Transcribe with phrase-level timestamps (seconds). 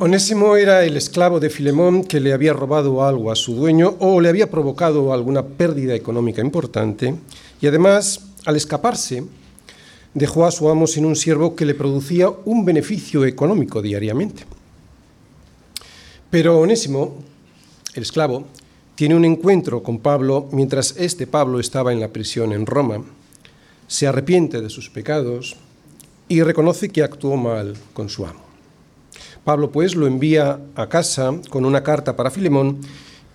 [0.00, 4.20] Onésimo era el esclavo de Filemón que le había robado algo a su dueño o
[4.20, 7.16] le había provocado alguna pérdida económica importante
[7.60, 9.24] y además, al escaparse,
[10.14, 14.44] dejó a su amo sin un siervo que le producía un beneficio económico diariamente.
[16.30, 17.16] Pero Onésimo,
[17.94, 18.44] el esclavo,
[18.94, 23.02] tiene un encuentro con Pablo mientras este Pablo estaba en la prisión en Roma,
[23.88, 25.56] se arrepiente de sus pecados
[26.28, 28.47] y reconoce que actuó mal con su amo.
[29.48, 32.82] Pablo pues lo envía a casa con una carta para Filemón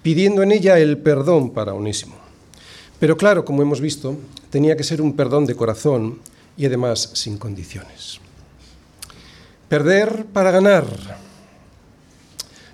[0.04, 2.14] pidiendo en ella el perdón para Onésimo.
[3.00, 4.16] Pero claro, como hemos visto,
[4.52, 6.20] tenía que ser un perdón de corazón
[6.56, 8.20] y además sin condiciones.
[9.68, 10.86] Perder para ganar.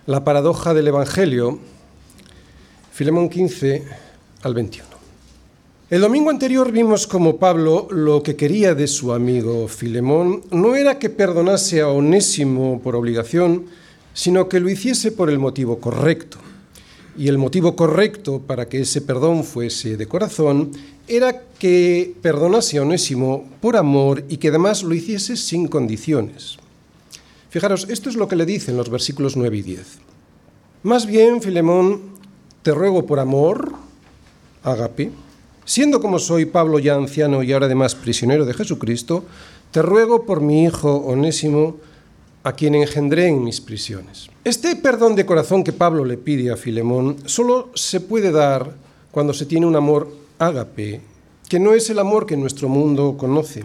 [0.05, 1.59] La paradoja del Evangelio,
[2.91, 3.85] Filemón 15
[4.43, 4.88] al 21.
[5.89, 10.99] El domingo anterior vimos como Pablo lo que quería de su amigo Filemón no era
[10.99, 13.65] que perdonase a Onésimo por obligación,
[14.13, 16.37] sino que lo hiciese por el motivo correcto.
[17.17, 20.73] Y el motivo correcto para que ese perdón fuese de corazón
[21.07, 26.57] era que perdonase a Onésimo por amor y que además lo hiciese sin condiciones.
[27.49, 29.87] Fijaros, esto es lo que le dicen los versículos 9 y 10.
[30.83, 32.13] Más bien, Filemón,
[32.61, 33.73] te ruego por amor,
[34.61, 35.09] agape,
[35.69, 39.23] siendo como soy Pablo ya anciano y ahora además prisionero de Jesucristo,
[39.69, 41.77] te ruego por mi hijo Onésimo,
[42.43, 44.31] a quien engendré en mis prisiones.
[44.43, 48.73] Este perdón de corazón que Pablo le pide a Filemón solo se puede dar
[49.11, 51.01] cuando se tiene un amor ágape,
[51.47, 53.63] que no es el amor que nuestro mundo conoce.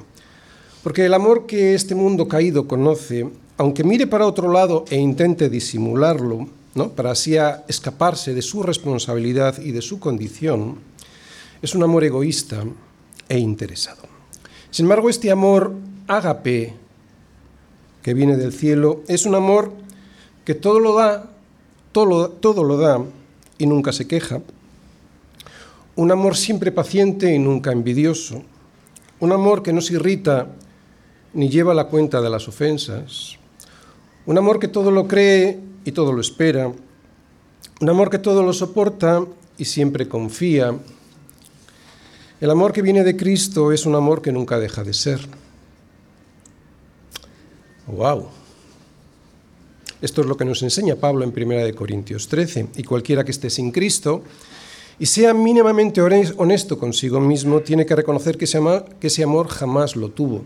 [0.82, 5.48] Porque el amor que este mundo caído conoce, aunque mire para otro lado e intente
[5.48, 6.90] disimularlo, ¿no?
[6.90, 10.76] para así escaparse de su responsabilidad y de su condición,
[11.64, 12.62] es un amor egoísta
[13.26, 14.02] e interesado.
[14.70, 15.72] Sin embargo, este amor
[16.06, 16.74] ágape
[18.02, 19.72] que viene del cielo es un amor
[20.44, 21.30] que todo lo da,
[21.92, 23.02] todo todo lo da
[23.56, 24.42] y nunca se queja,
[25.96, 28.42] un amor siempre paciente y nunca envidioso,
[29.20, 30.48] un amor que no se irrita
[31.32, 33.38] ni lleva la cuenta de las ofensas,
[34.26, 36.70] un amor que todo lo cree y todo lo espera,
[37.80, 39.24] un amor que todo lo soporta
[39.56, 40.74] y siempre confía.
[42.40, 45.20] El amor que viene de Cristo es un amor que nunca deja de ser.
[47.86, 48.28] ¡Wow!
[50.02, 52.68] Esto es lo que nos enseña Pablo en 1 Corintios 13.
[52.76, 54.22] Y cualquiera que esté sin Cristo
[54.98, 58.60] y sea mínimamente honesto consigo mismo, tiene que reconocer que ese,
[59.00, 60.44] que ese amor jamás lo tuvo.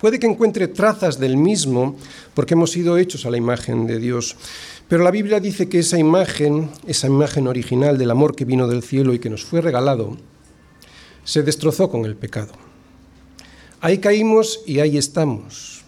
[0.00, 1.96] Puede que encuentre trazas del mismo
[2.34, 4.36] porque hemos sido hechos a la imagen de Dios,
[4.88, 8.82] pero la Biblia dice que esa imagen, esa imagen original del amor que vino del
[8.82, 10.16] cielo y que nos fue regalado,
[11.24, 12.52] se destrozó con el pecado.
[13.80, 15.82] Ahí caímos y ahí estamos,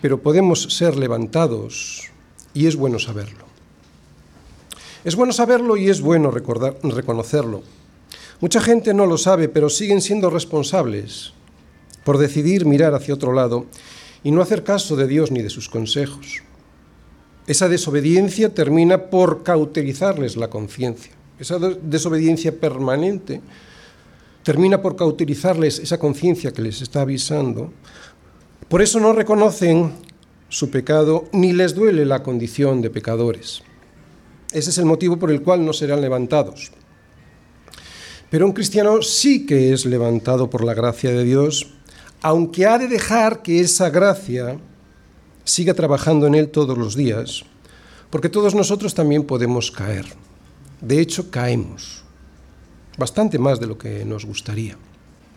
[0.00, 2.10] pero podemos ser levantados
[2.54, 3.44] y es bueno saberlo.
[5.04, 7.62] Es bueno saberlo y es bueno recordar, reconocerlo.
[8.40, 11.32] Mucha gente no lo sabe, pero siguen siendo responsables
[12.04, 13.66] por decidir mirar hacia otro lado
[14.22, 16.42] y no hacer caso de Dios ni de sus consejos.
[17.46, 21.12] Esa desobediencia termina por cauterizarles la conciencia.
[21.38, 23.40] Esa desobediencia permanente
[24.48, 27.70] termina por cauterizarles esa conciencia que les está avisando.
[28.66, 29.92] Por eso no reconocen
[30.48, 33.62] su pecado ni les duele la condición de pecadores.
[34.50, 36.72] Ese es el motivo por el cual no serán levantados.
[38.30, 41.74] Pero un cristiano sí que es levantado por la gracia de Dios,
[42.22, 44.58] aunque ha de dejar que esa gracia
[45.44, 47.44] siga trabajando en él todos los días,
[48.08, 50.06] porque todos nosotros también podemos caer.
[50.80, 52.07] De hecho, caemos
[52.98, 54.76] bastante más de lo que nos gustaría.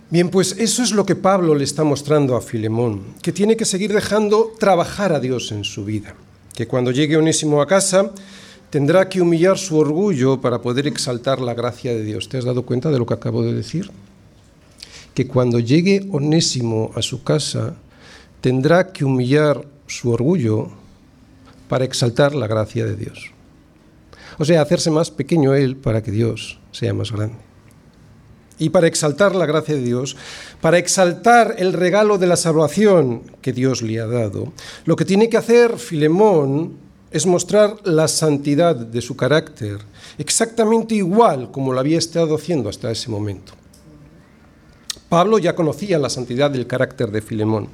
[0.09, 3.63] Bien, pues eso es lo que Pablo le está mostrando a Filemón, que tiene que
[3.63, 6.15] seguir dejando trabajar a Dios en su vida,
[6.53, 8.11] que cuando llegue Onésimo a casa
[8.69, 12.27] tendrá que humillar su orgullo para poder exaltar la gracia de Dios.
[12.27, 13.89] ¿Te has dado cuenta de lo que acabo de decir?
[15.13, 17.75] Que cuando llegue Onésimo a su casa,
[18.41, 20.71] tendrá que humillar su orgullo
[21.69, 23.31] para exaltar la gracia de Dios.
[24.39, 27.50] O sea, hacerse más pequeño él para que Dios sea más grande.
[28.61, 30.15] Y para exaltar la gracia de Dios,
[30.61, 34.53] para exaltar el regalo de la salvación que Dios le ha dado,
[34.85, 36.73] lo que tiene que hacer Filemón
[37.09, 39.79] es mostrar la santidad de su carácter,
[40.19, 43.53] exactamente igual como lo había estado haciendo hasta ese momento.
[45.09, 47.67] Pablo ya conocía la santidad del carácter de Filemón.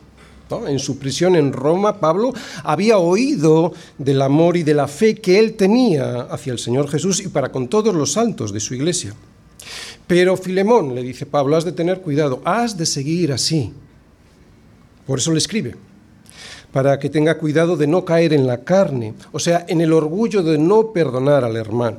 [0.70, 2.34] En su prisión en Roma, Pablo
[2.64, 7.20] había oído del amor y de la fe que él tenía hacia el Señor Jesús
[7.20, 9.14] y para con todos los santos de su iglesia.
[10.08, 13.74] Pero Filemón, le dice Pablo, has de tener cuidado, has de seguir así.
[15.06, 15.76] Por eso le escribe
[16.72, 20.44] para que tenga cuidado de no caer en la carne, o sea, en el orgullo
[20.44, 21.98] de no perdonar al hermano.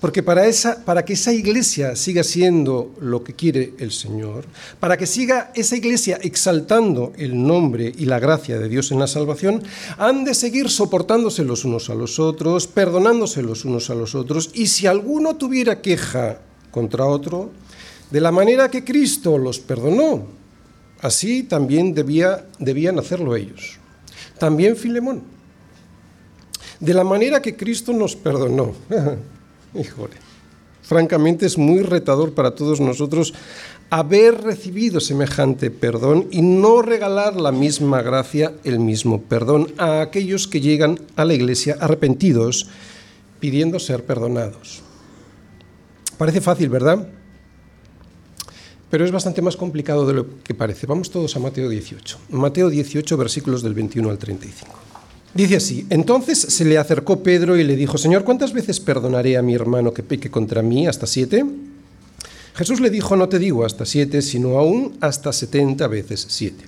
[0.00, 4.46] Porque para, esa, para que esa iglesia siga siendo lo que quiere el Señor,
[4.80, 9.06] para que siga esa iglesia exaltando el nombre y la gracia de Dios en la
[9.06, 9.62] salvación,
[9.98, 14.50] han de seguir soportándose los unos a los otros, perdonándose los unos a los otros,
[14.54, 16.40] y si alguno tuviera queja
[16.72, 17.50] contra otro,
[18.10, 20.26] de la manera que Cristo los perdonó,
[21.00, 23.78] así también debía, debían hacerlo ellos.
[24.38, 25.22] También Filemón.
[26.80, 28.72] De la manera que Cristo nos perdonó.
[29.74, 30.14] Híjole,
[30.82, 33.32] francamente es muy retador para todos nosotros
[33.88, 40.48] haber recibido semejante perdón y no regalar la misma gracia, el mismo perdón a aquellos
[40.48, 42.68] que llegan a la iglesia arrepentidos
[43.38, 44.82] pidiendo ser perdonados.
[46.18, 47.08] Parece fácil, ¿verdad?
[48.90, 50.86] Pero es bastante más complicado de lo que parece.
[50.86, 52.18] Vamos todos a Mateo 18.
[52.30, 54.70] Mateo 18, versículos del 21 al 35.
[55.34, 59.42] Dice así, entonces se le acercó Pedro y le dijo, Señor, ¿cuántas veces perdonaré a
[59.42, 60.86] mi hermano que peque contra mí?
[60.86, 61.42] ¿Hasta siete?
[62.54, 66.64] Jesús le dijo, no te digo hasta siete, sino aún hasta setenta veces siete.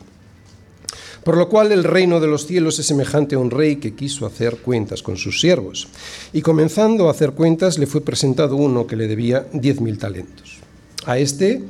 [1.24, 4.26] Por lo cual el reino de los cielos es semejante a un rey que quiso
[4.26, 5.88] hacer cuentas con sus siervos.
[6.32, 10.58] Y comenzando a hacer cuentas, le fue presentado uno que le debía diez mil talentos.
[11.06, 11.62] A este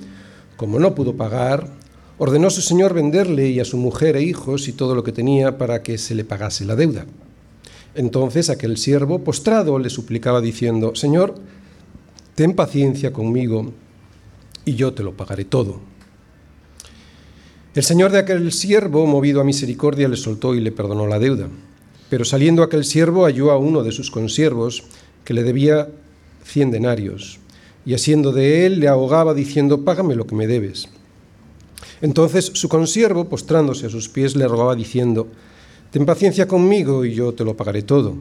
[0.57, 1.69] como no pudo pagar,
[2.19, 5.59] ordenó su señor venderle y a su mujer e hijos y todo lo que tenía
[5.59, 7.07] para que se le pagase la deuda.
[7.97, 11.35] Entonces aquel siervo, postrado, le suplicaba diciendo, Señor,
[12.35, 13.73] ten paciencia conmigo
[14.65, 15.81] y yo te lo pagaré todo.
[17.75, 21.49] El señor de aquel siervo, movido a misericordia, le soltó y le perdonó la deuda.
[22.09, 24.85] Pero saliendo aquel siervo halló a uno de sus consiervos
[25.25, 25.89] que le debía
[26.45, 27.41] cien denarios
[27.85, 30.89] y asiendo de él le ahogaba diciendo, págame lo que me debes.
[32.01, 35.27] Entonces su consiervo, postrándose a sus pies, le rogaba diciendo,
[35.91, 38.15] ten paciencia conmigo y yo te lo pagaré todo.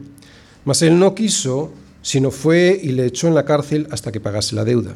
[0.66, 1.72] Mas él no quiso,
[2.02, 4.96] sino fue y le echó en la cárcel hasta que pagase la deuda.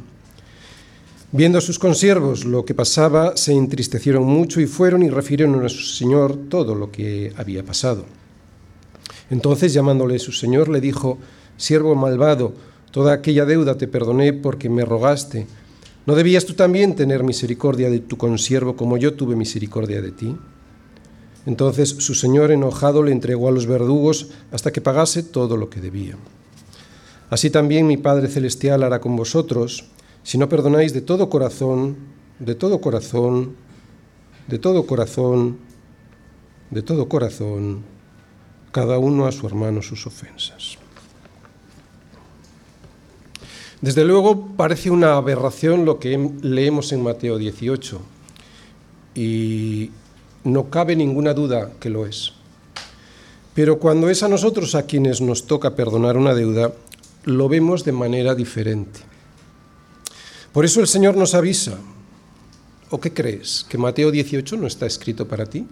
[1.31, 5.69] Viendo a sus consiervos lo que pasaba, se entristecieron mucho y fueron y refirieron a
[5.69, 8.05] su señor todo lo que había pasado.
[9.29, 11.17] Entonces, llamándole su señor, le dijo,
[11.57, 12.53] siervo malvado,
[12.91, 15.45] Toda aquella deuda te perdoné porque me rogaste.
[16.05, 20.35] ¿No debías tú también tener misericordia de tu consiervo como yo tuve misericordia de ti?
[21.45, 25.81] Entonces su señor enojado le entregó a los verdugos hasta que pagase todo lo que
[25.81, 26.15] debía.
[27.29, 29.85] Así también mi Padre Celestial hará con vosotros,
[30.27, 31.95] si no perdonáis de todo corazón,
[32.39, 33.55] de todo corazón,
[34.49, 35.55] de todo corazón,
[36.69, 37.85] de todo corazón,
[38.73, 40.77] cada uno a su hermano sus ofensas.
[43.79, 48.01] Desde luego parece una aberración lo que leemos en Mateo 18
[49.15, 49.91] y
[50.43, 52.33] no cabe ninguna duda que lo es.
[53.53, 56.73] Pero cuando es a nosotros a quienes nos toca perdonar una deuda,
[57.23, 59.07] lo vemos de manera diferente.
[60.57, 61.77] Por eso el Señor nos avisa.
[62.89, 63.63] ¿O qué crees?
[63.69, 65.67] ¿Que Mateo 18 no está escrito para ti?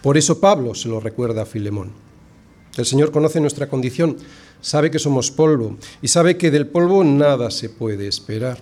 [0.00, 1.90] Por eso Pablo se lo recuerda a Filemón.
[2.76, 4.18] El Señor conoce nuestra condición
[4.60, 8.58] sabe que somos polvo y sabe que del polvo nada se puede esperar.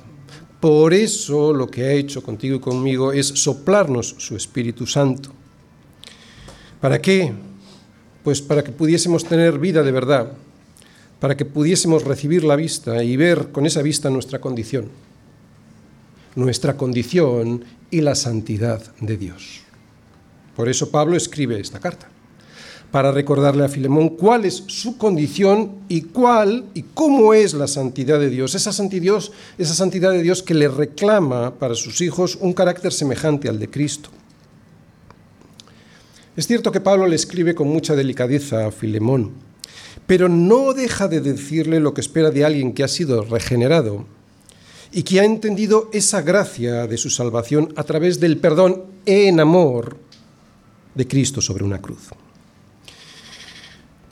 [0.59, 5.33] Por eso lo que ha hecho contigo y conmigo es soplarnos su Espíritu Santo.
[6.81, 7.35] ¿Para qué?
[8.25, 10.33] Pues para que pudiésemos tener vida de verdad,
[11.21, 14.89] para que pudiésemos recibir la vista y ver con esa vista nuestra condición,
[16.35, 19.61] nuestra condición y la santidad de Dios.
[20.57, 22.09] Por eso Pablo escribe esta carta
[22.91, 28.19] para recordarle a Filemón cuál es su condición y cuál y cómo es la santidad
[28.19, 29.23] de Dios, esa santidad,
[29.59, 33.71] esa santidad de Dios que le reclama para sus hijos un carácter semejante al de
[33.71, 34.11] Cristo.
[36.37, 39.50] Es cierto que Pablo le escribe con mucha delicadeza a Filemón,
[40.11, 44.07] pero no deja de decirle lo que espera de alguien que ha sido regenerado
[44.91, 49.99] y que ha entendido esa gracia de su salvación a través del perdón en amor
[50.97, 52.09] de Cristo sobre una cruz.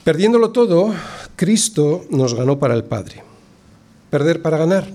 [0.05, 0.95] Perdiéndolo todo,
[1.35, 3.21] Cristo nos ganó para el Padre.
[4.09, 4.87] Perder para ganar.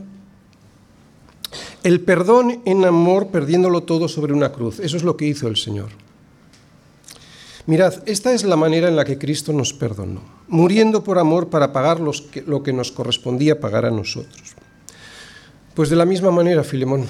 [1.82, 4.80] El perdón en amor perdiéndolo todo sobre una cruz.
[4.80, 6.03] Eso es lo que hizo el Señor.
[7.66, 11.72] Mirad, esta es la manera en la que Cristo nos perdonó, muriendo por amor para
[11.72, 14.54] pagar lo que nos correspondía pagar a nosotros.
[15.74, 17.06] Pues de la misma manera, Filemón.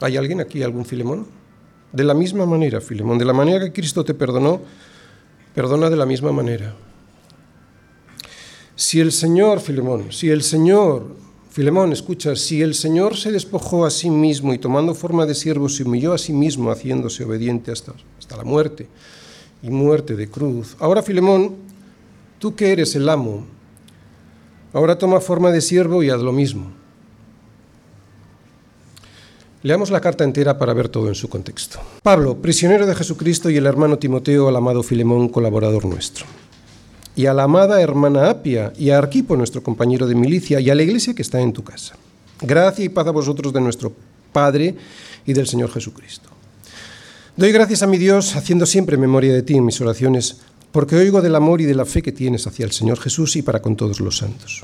[0.00, 1.26] ¿Hay alguien aquí, algún Filemón?
[1.92, 4.60] De la misma manera, Filemón, de la manera que Cristo te perdonó,
[5.58, 6.72] Perdona de la misma manera.
[8.76, 11.16] Si el Señor, Filemón, si el Señor
[11.50, 15.68] Filemón, escucha, si el Señor se despojó a sí mismo y tomando forma de siervo
[15.68, 18.86] se humilló a sí mismo, haciéndose obediente hasta, hasta la muerte
[19.62, 20.76] y muerte de cruz.
[20.78, 21.56] Ahora, Filemón,
[22.38, 23.44] tú que eres el amo,
[24.72, 26.70] ahora toma forma de siervo y haz lo mismo.
[29.62, 31.80] Leamos la carta entera para ver todo en su contexto.
[32.02, 36.26] Pablo, prisionero de Jesucristo y el hermano Timoteo, al amado Filemón, colaborador nuestro.
[37.18, 40.74] Y a la amada hermana Apia y a Arquipo, nuestro compañero de milicia, y a
[40.76, 41.96] la iglesia que está en tu casa.
[42.40, 43.92] Gracia y paz a vosotros de nuestro
[44.32, 44.76] Padre
[45.26, 46.28] y del Señor Jesucristo.
[47.36, 50.36] Doy gracias a mi Dios, haciendo siempre memoria de ti en mis oraciones,
[50.70, 53.42] porque oigo del amor y de la fe que tienes hacia el Señor Jesús y
[53.42, 54.62] para con todos los santos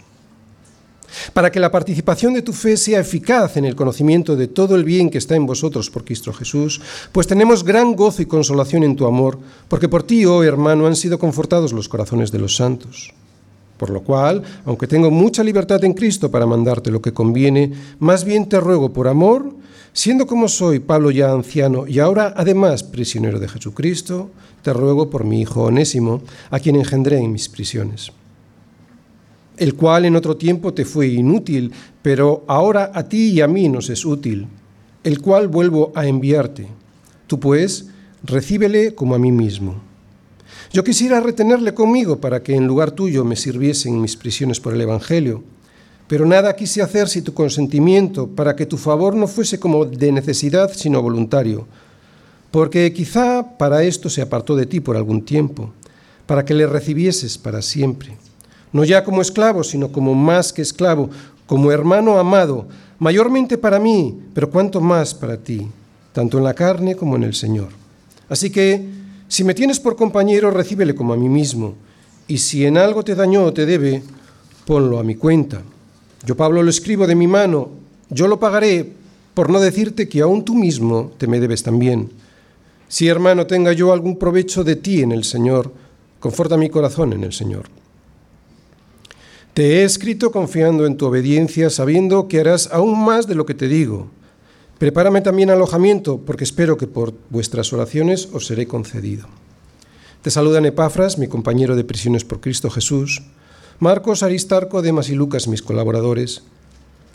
[1.33, 4.85] para que la participación de tu fe sea eficaz en el conocimiento de todo el
[4.85, 6.80] bien que está en vosotros por Cristo Jesús,
[7.12, 10.97] pues tenemos gran gozo y consolación en tu amor, porque por ti, oh hermano, han
[10.97, 13.12] sido confortados los corazones de los santos.
[13.78, 18.25] Por lo cual, aunque tengo mucha libertad en Cristo para mandarte lo que conviene, más
[18.25, 19.52] bien te ruego por amor,
[19.92, 24.30] siendo como soy Pablo ya anciano y ahora además prisionero de Jesucristo,
[24.62, 28.12] te ruego por mi hijo Onésimo, a quien engendré en mis prisiones
[29.57, 33.69] el cual en otro tiempo te fue inútil, pero ahora a ti y a mí
[33.69, 34.47] nos es útil,
[35.05, 36.67] el cual vuelvo a enviarte.
[37.27, 37.87] Tú pues,
[38.23, 39.77] recíbele como a mí mismo.
[40.73, 44.75] Yo quisiera retenerle conmigo para que en lugar tuyo me sirviese en mis prisiones por
[44.75, 45.45] el Evangelio,
[46.09, 50.13] pero nada quise hacer sin tu consentimiento, para que tu favor no fuese como de
[50.13, 51.67] necesidad, sino voluntario,
[52.51, 55.73] porque quizá para esto se apartó de ti por algún tiempo,
[56.27, 58.17] para que le recibieses para siempre
[58.75, 61.09] no ya como esclavo, sino como más que esclavo,
[61.47, 62.66] como hermano amado,
[62.99, 65.69] mayormente para mí, pero cuanto más para ti,
[66.12, 67.69] tanto en la carne como en el Señor.
[68.28, 68.85] Así que,
[69.28, 71.76] si me tienes por compañero, recíbele como a mí mismo,
[72.26, 74.02] y si en algo te dañó o te debe,
[74.66, 75.62] ponlo a mi cuenta.
[76.26, 77.69] Yo, Pablo, lo escribo de mi mano,
[78.11, 78.93] yo lo pagaré,
[79.35, 82.11] por no decirte que aún tú mismo te me debes también.
[82.88, 85.73] Si, hermano, tenga yo algún provecho de ti en el Señor,
[86.19, 87.84] conforta mi corazón en el Señor.
[89.55, 93.55] Te he escrito confiando en tu obediencia, sabiendo que harás aún más de lo que
[93.55, 94.11] te digo.
[94.79, 99.29] Prepárame también alojamiento, porque espero que por vuestras oraciones os seré concedido.
[100.23, 103.23] Te saludan Epafras, mi compañero de prisiones por Cristo Jesús,
[103.79, 106.43] Marcos, Aristarco, Demas y Lucas, mis colaboradores.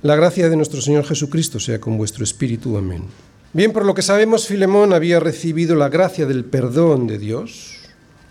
[0.02, 2.78] La gracia de nuestro Señor Jesucristo sea con vuestro espíritu.
[2.78, 3.04] Amén.
[3.52, 7.79] Bien, por lo que sabemos, Filemón había recibido la gracia del perdón de Dios,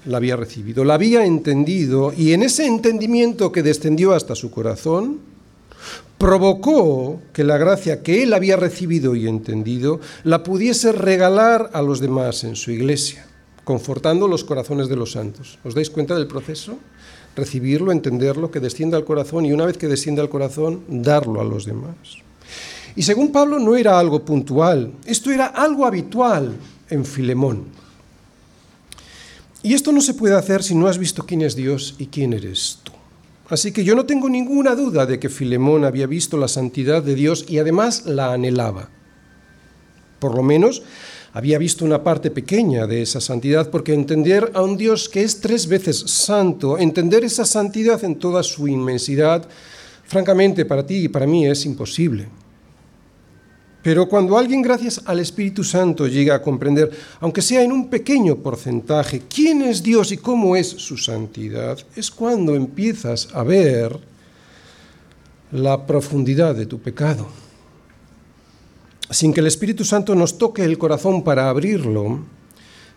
[0.04, 5.20] la había recibido, la había entendido y en ese entendimiento que descendió hasta su corazón,
[6.18, 12.00] provocó que la gracia que él había recibido y entendido la pudiese regalar a los
[12.00, 13.26] demás en su iglesia,
[13.64, 15.58] confortando los corazones de los santos.
[15.64, 16.78] ¿Os dais cuenta del proceso?
[17.36, 21.44] Recibirlo, entenderlo, que descienda al corazón y una vez que descienda al corazón, darlo a
[21.44, 22.18] los demás.
[22.96, 26.56] Y según Pablo no era algo puntual, esto era algo habitual
[26.90, 27.77] en Filemón.
[29.62, 32.32] Y esto no se puede hacer si no has visto quién es Dios y quién
[32.32, 32.92] eres tú.
[33.48, 37.14] Así que yo no tengo ninguna duda de que Filemón había visto la santidad de
[37.14, 38.90] Dios y además la anhelaba.
[40.18, 40.82] Por lo menos
[41.32, 45.40] había visto una parte pequeña de esa santidad, porque entender a un Dios que es
[45.40, 49.48] tres veces santo, entender esa santidad en toda su inmensidad,
[50.04, 52.28] francamente para ti y para mí es imposible.
[53.88, 56.90] Pero cuando alguien, gracias al Espíritu Santo, llega a comprender,
[57.20, 62.10] aunque sea en un pequeño porcentaje, quién es Dios y cómo es su santidad, es
[62.10, 63.98] cuando empiezas a ver
[65.52, 67.28] la profundidad de tu pecado.
[69.08, 72.26] Sin que el Espíritu Santo nos toque el corazón para abrirlo,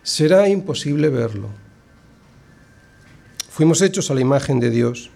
[0.02, 1.48] será imposible verlo.
[3.48, 5.08] Fuimos hechos a la imagen de Dios.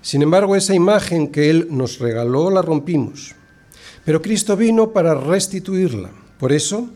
[0.00, 3.36] Sin embargo, esa imagen que Él nos regaló la rompimos
[4.06, 6.10] pero Cristo vino para restituirla.
[6.38, 6.88] Por eso,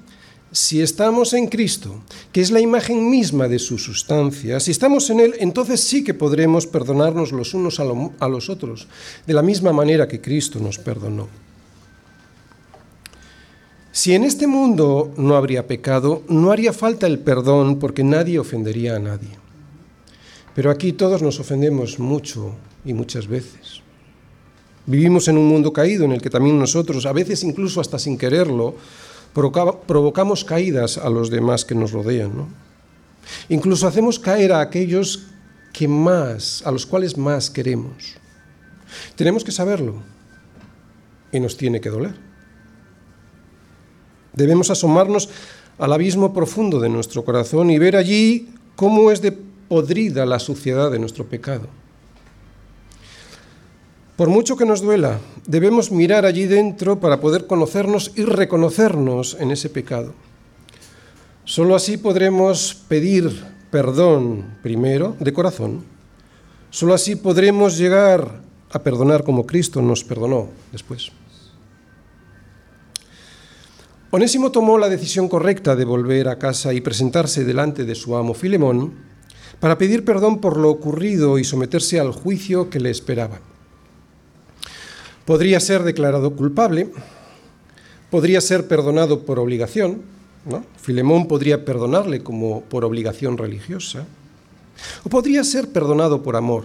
[0.53, 5.19] si estamos en Cristo, que es la imagen misma de su sustancia, si estamos en
[5.19, 8.87] Él, entonces sí que podremos perdonarnos los unos a, los otros,
[9.27, 11.27] de la misma manera que Cristo nos perdonó.
[13.91, 18.95] Si en este mundo no habría pecado, no haría falta el perdón porque nadie ofendería
[18.95, 19.37] a nadie.
[20.55, 23.83] Pero aquí todos nos ofendemos mucho y muchas veces.
[24.91, 28.19] Vivimos en un mundo caído en el que también nosotros, a veces incluso hasta sin
[28.19, 28.75] quererlo,
[29.33, 32.49] provocamos caídas a los demás que nos rodean.
[33.49, 35.29] Incluso hacemos caer a aquellos
[35.73, 38.17] que más, a los cuales más queremos.
[39.15, 40.03] Tenemos que saberlo
[41.31, 42.17] y nos tiene que doler.
[44.33, 45.29] Debemos asomarnos
[45.79, 50.91] al abismo profundo de nuestro corazón y ver allí cómo es de podrida la suciedad
[50.91, 51.69] de nuestro pecado.
[54.21, 59.51] Por mucho que nos duela, debemos mirar allí dentro para poder conocernos y reconocernos en
[59.51, 60.13] ese pecado.
[61.47, 63.33] Solo así podremos pedir
[63.71, 65.87] perdón primero, de corazón.
[66.69, 71.13] Solo así podremos llegar a perdonar como Cristo nos perdonó después.
[74.11, 78.35] Onésimo tomó la decisión correcta de volver a casa y presentarse delante de su amo
[78.35, 78.93] Filemón
[79.61, 83.41] para pedir perdón por lo ocurrido y someterse al juicio que le esperaba.
[85.25, 86.91] Podría ser declarado culpable,
[88.11, 90.03] podría ser perdonado por obligación,
[90.45, 90.65] ¿no?
[90.81, 94.07] Filemón podría perdonarle como por obligación religiosa,
[95.05, 96.65] o podría ser perdonado por amor.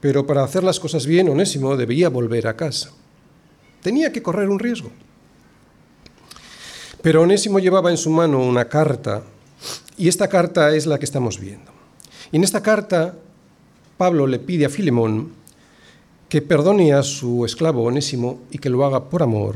[0.00, 2.90] Pero para hacer las cosas bien, Onésimo debía volver a casa.
[3.82, 4.90] Tenía que correr un riesgo.
[7.02, 9.22] Pero Onésimo llevaba en su mano una carta,
[9.96, 11.70] y esta carta es la que estamos viendo.
[12.32, 13.14] Y en esta carta,
[13.96, 15.32] Pablo le pide a Filemón
[16.34, 19.54] que perdone a su esclavo Onésimo y que lo haga por amor,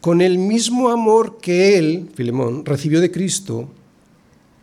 [0.00, 3.68] con el mismo amor que él, Filemón, recibió de Cristo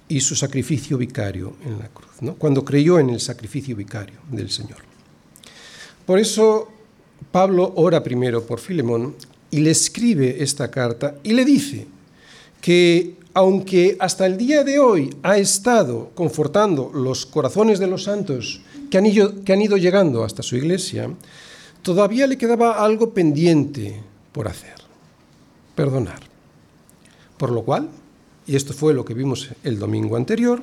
[0.07, 2.35] y su sacrificio vicario en la cruz, ¿no?
[2.35, 4.77] cuando creyó en el sacrificio vicario del Señor.
[6.05, 6.69] Por eso
[7.29, 9.13] Pablo ora primero por Filemón
[9.51, 11.87] y le escribe esta carta y le dice,
[12.61, 18.61] que aunque hasta el día de hoy ha estado confortando los corazones de los santos
[18.93, 18.99] que
[19.53, 21.09] han, ido, llegando hasta su iglesia,
[21.81, 23.99] todavía le quedaba algo pendiente
[24.31, 24.75] por hacer,
[25.73, 26.19] perdonar.
[27.35, 27.89] Por lo cual,
[28.45, 30.61] y esto fue lo que vimos el domingo anterior,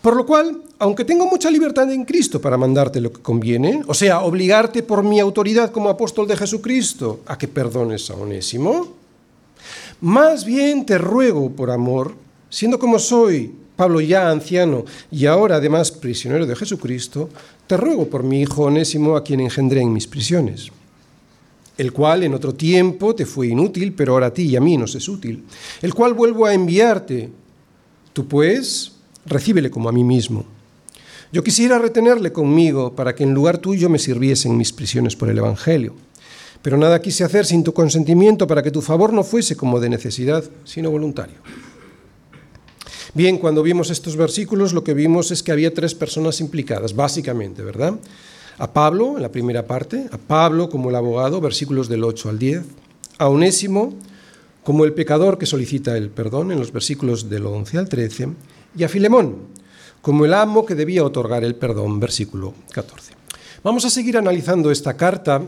[0.00, 3.94] por lo cual, aunque tengo mucha libertad en Cristo para mandarte lo que conviene, o
[3.94, 8.86] sea, obligarte por mi autoridad como apóstol de Jesucristo a que perdones a Onésimo,
[10.00, 12.14] más bien te ruego por amor,
[12.50, 17.30] siendo como soy, Pablo ya anciano y ahora además prisionero de Jesucristo,
[17.68, 20.72] te ruego por mi hijo Onésimo a quien engendré en mis prisiones,
[21.76, 24.76] el cual en otro tiempo te fue inútil, pero ahora a ti y a mí
[24.76, 25.44] nos es útil,
[25.80, 27.30] el cual vuelvo a enviarte.
[28.12, 30.44] Tú pues, recíbele como a mí mismo.
[31.30, 35.28] Yo quisiera retenerle conmigo para que en lugar tuyo me sirviese en mis prisiones por
[35.28, 35.94] el Evangelio
[36.62, 39.88] pero nada quise hacer sin tu consentimiento para que tu favor no fuese como de
[39.88, 41.36] necesidad, sino voluntario.
[43.14, 47.62] Bien, cuando vimos estos versículos lo que vimos es que había tres personas implicadas, básicamente,
[47.62, 47.94] ¿verdad?
[48.58, 52.38] A Pablo, en la primera parte, a Pablo como el abogado, versículos del 8 al
[52.38, 52.62] 10,
[53.18, 53.94] a Onésimo
[54.62, 58.28] como el pecador que solicita el perdón, en los versículos del 11 al 13,
[58.76, 59.36] y a Filemón
[60.02, 63.14] como el amo que debía otorgar el perdón, versículo 14.
[63.64, 65.42] Vamos a seguir analizando esta carta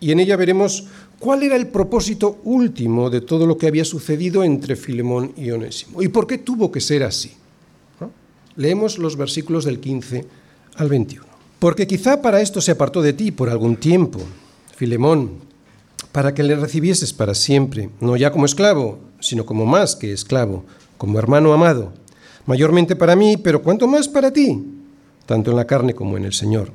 [0.00, 0.84] y en ella veremos
[1.18, 6.02] cuál era el propósito último de todo lo que había sucedido entre Filemón y Onésimo
[6.02, 7.32] y por qué tuvo que ser así.
[8.56, 10.24] Leemos los versículos del 15
[10.76, 11.26] al 21.
[11.58, 14.18] Porque quizá para esto se apartó de ti por algún tiempo,
[14.74, 15.32] Filemón,
[16.12, 20.64] para que le recibieses para siempre, no ya como esclavo, sino como más que esclavo,
[20.96, 21.92] como hermano amado,
[22.46, 24.64] mayormente para mí, pero cuanto más para ti,
[25.26, 26.72] tanto en la carne como en el Señor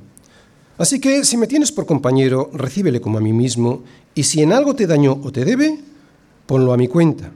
[0.81, 3.83] Así que si me tienes por compañero, recíbele como a mí mismo,
[4.15, 5.77] y si en algo te dañó o te debe,
[6.47, 7.29] ponlo a mi cuenta.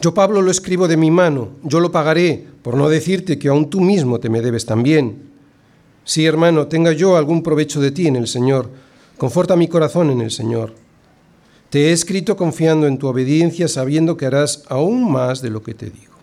[0.00, 3.70] Yo, Pablo, lo escribo de mi mano, yo lo pagaré, por no decirte que aún
[3.70, 5.22] tú mismo te me debes también.
[6.02, 8.68] Si, hermano, tenga yo algún provecho de ti en el Señor,
[9.16, 10.74] conforta mi corazón en el Señor.
[11.68, 15.74] Te he escrito confiando en tu obediencia, sabiendo que harás aún más de lo que
[15.74, 16.14] te digo.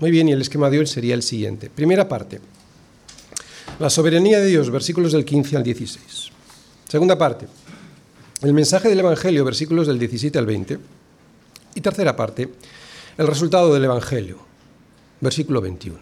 [0.00, 1.70] Muy bien, y el esquema de hoy sería el siguiente.
[1.70, 2.42] Primera parte.
[3.78, 6.30] La soberanía de Dios, versículos del 15 al 16.
[6.88, 7.46] Segunda parte.
[8.40, 10.78] El mensaje del Evangelio, versículos del 17 al 20.
[11.74, 12.48] Y tercera parte.
[13.18, 14.38] El resultado del Evangelio,
[15.20, 15.98] versículo 21.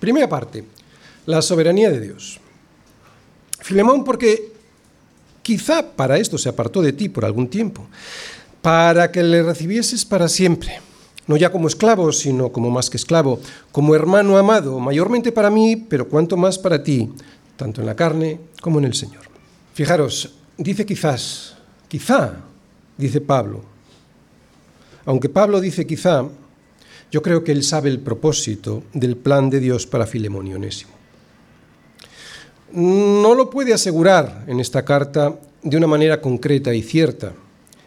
[0.00, 0.64] Primera parte.
[1.26, 2.40] La soberanía de Dios.
[3.60, 4.50] Filemón, porque
[5.42, 7.86] quizá para esto se apartó de ti por algún tiempo,
[8.62, 10.80] para que le recibieses para siempre
[11.26, 15.76] no ya como esclavo, sino como más que esclavo, como hermano amado, mayormente para mí,
[15.76, 17.10] pero cuanto más para ti,
[17.56, 19.22] tanto en la carne como en el Señor.
[19.74, 21.56] Fijaros, dice quizás,
[21.88, 22.36] quizá,
[22.96, 23.62] dice Pablo.
[25.04, 26.26] Aunque Pablo dice quizá,
[27.10, 30.54] yo creo que él sabe el propósito del plan de Dios para Filemón y.
[32.72, 37.32] No lo puede asegurar en esta carta de una manera concreta y cierta,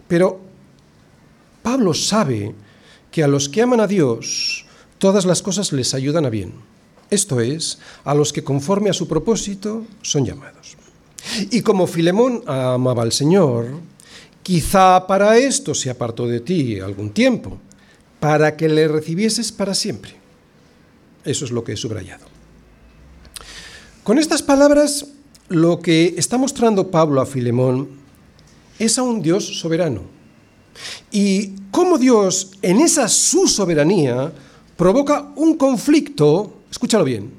[0.08, 0.40] pero
[1.64, 2.54] Pablo sabe
[3.16, 4.66] que a los que aman a Dios,
[4.98, 6.52] todas las cosas les ayudan a bien.
[7.10, 10.76] Esto es, a los que conforme a su propósito son llamados.
[11.50, 13.68] Y como Filemón amaba al Señor,
[14.44, 17.58] quizá para esto se apartó de ti algún tiempo,
[18.20, 20.12] para que le recibieses para siempre.
[21.24, 22.26] Eso es lo que he subrayado.
[24.04, 25.06] Con estas palabras,
[25.48, 27.88] lo que está mostrando Pablo a Filemón
[28.78, 30.15] es a un Dios soberano.
[31.12, 34.32] Y cómo Dios, en esa su soberanía,
[34.76, 37.32] provoca un conflicto, escúchalo bien,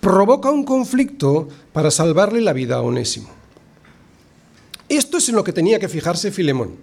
[0.00, 3.28] provoca un conflicto para salvarle la vida a Onésimo.
[4.88, 6.74] Esto es en lo que tenía que fijarse Filemón.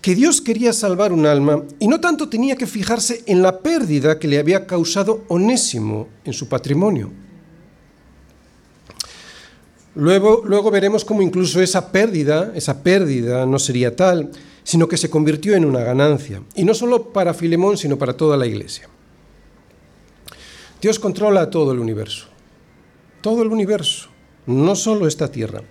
[0.00, 4.18] Que Dios quería salvar un alma y no tanto tenía que fijarse en la pérdida
[4.18, 7.12] que le había causado Onésimo en su patrimonio.
[9.94, 14.30] Luego, luego veremos cómo incluso esa pérdida, esa pérdida no sería tal,
[14.62, 18.36] sino que se convirtió en una ganancia, y no solo para Filemón, sino para toda
[18.36, 18.88] la iglesia.
[20.80, 22.26] Dios controla todo el universo,
[23.20, 24.08] todo el universo,
[24.46, 25.62] no solo esta tierra.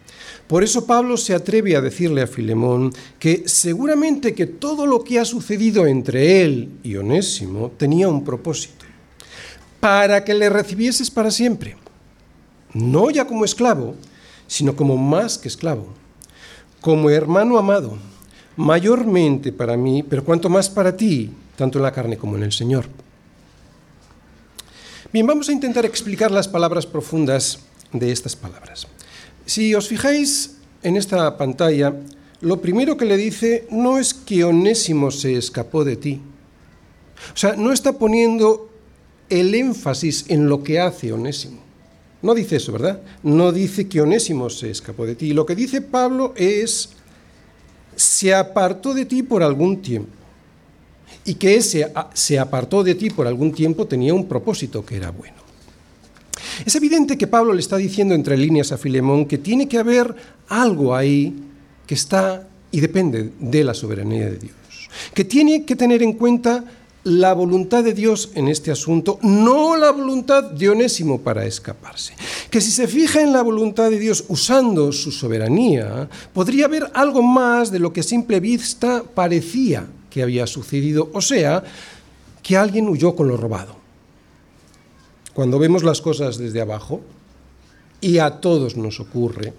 [0.47, 5.19] Por eso Pablo se atreve a decirle a Filemón que seguramente que todo lo que
[5.19, 8.85] ha sucedido entre él y Onésimo tenía un propósito,
[9.79, 11.77] para que le recibieses para siempre,
[12.73, 13.95] no ya como esclavo,
[14.47, 15.87] sino como más que esclavo,
[16.81, 17.97] como hermano amado,
[18.59, 22.51] mayormente para mí, pero cuanto más para ti, tanto en la carne como en el
[22.51, 22.87] Señor.
[25.13, 27.59] Bien, vamos a intentar explicar las palabras profundas
[27.93, 28.85] de estas palabras.
[29.45, 31.95] Si os fijáis en esta pantalla,
[32.41, 36.21] lo primero que le dice no es que Onésimo se escapó de ti.
[37.33, 38.69] O sea, no está poniendo
[39.29, 41.61] el énfasis en lo que hace Onésimo.
[42.21, 43.01] No dice eso, ¿verdad?
[43.23, 45.31] No dice que Onésimo se escapó de ti.
[45.31, 46.89] Lo que dice Pablo es,
[47.99, 50.09] se apartó de ti por algún tiempo.
[51.25, 55.11] Y que ese se apartó de ti por algún tiempo tenía un propósito que era
[55.11, 55.35] bueno.
[56.65, 60.15] Es evidente que Pablo le está diciendo entre líneas a Filemón que tiene que haber
[60.47, 61.35] algo ahí
[61.85, 64.55] que está y depende de la soberanía de Dios.
[65.13, 66.63] Que tiene que tener en cuenta
[67.03, 72.13] la voluntad de Dios en este asunto, no la voluntad de Onésimo para escaparse.
[72.49, 77.21] Que si se fija en la voluntad de Dios usando su soberanía, podría haber algo
[77.21, 81.63] más de lo que a simple vista parecía que había sucedido, o sea,
[82.41, 83.75] que alguien huyó con lo robado.
[85.33, 87.01] Cuando vemos las cosas desde abajo,
[88.01, 89.53] y a todos nos ocurre,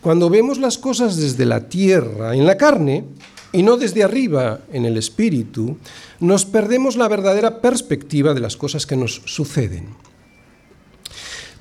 [0.00, 3.04] cuando vemos las cosas desde la tierra, en la carne,
[3.52, 5.76] y no desde arriba, en el espíritu,
[6.20, 9.88] nos perdemos la verdadera perspectiva de las cosas que nos suceden.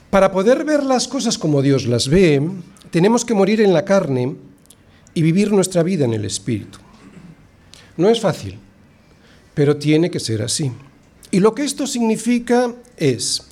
[0.10, 2.42] Para poder ver las cosas como Dios las ve,
[2.92, 4.36] tenemos que morir en la carne
[5.14, 6.80] y vivir nuestra vida en el espíritu.
[7.98, 8.58] No es fácil,
[9.54, 10.72] pero tiene que ser así.
[11.32, 13.44] Y lo que esto significa es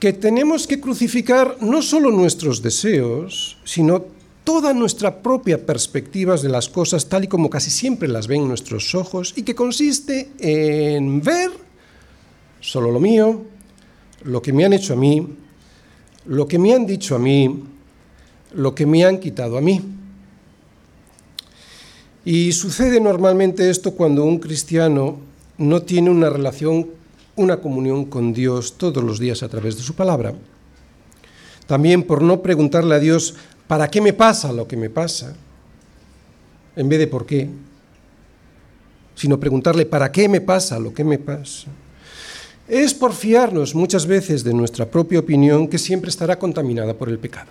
[0.00, 4.06] que tenemos que crucificar no solo nuestros deseos, sino
[4.48, 8.94] toda nuestra propia perspectiva de las cosas tal y como casi siempre las ven nuestros
[8.94, 11.50] ojos y que consiste en ver
[12.58, 13.44] solo lo mío,
[14.22, 15.36] lo que me han hecho a mí,
[16.24, 17.62] lo que me han dicho a mí,
[18.54, 19.82] lo que me han quitado a mí.
[22.24, 25.18] Y sucede normalmente esto cuando un cristiano
[25.58, 26.88] no tiene una relación,
[27.36, 30.32] una comunión con Dios todos los días a través de su palabra.
[31.66, 33.34] También por no preguntarle a Dios
[33.68, 35.36] ¿Para qué me pasa lo que me pasa?
[36.74, 37.48] En vez de por qué.
[39.14, 41.68] Sino preguntarle, ¿para qué me pasa lo que me pasa?
[42.66, 47.18] Es por fiarnos muchas veces de nuestra propia opinión que siempre estará contaminada por el
[47.18, 47.50] pecado.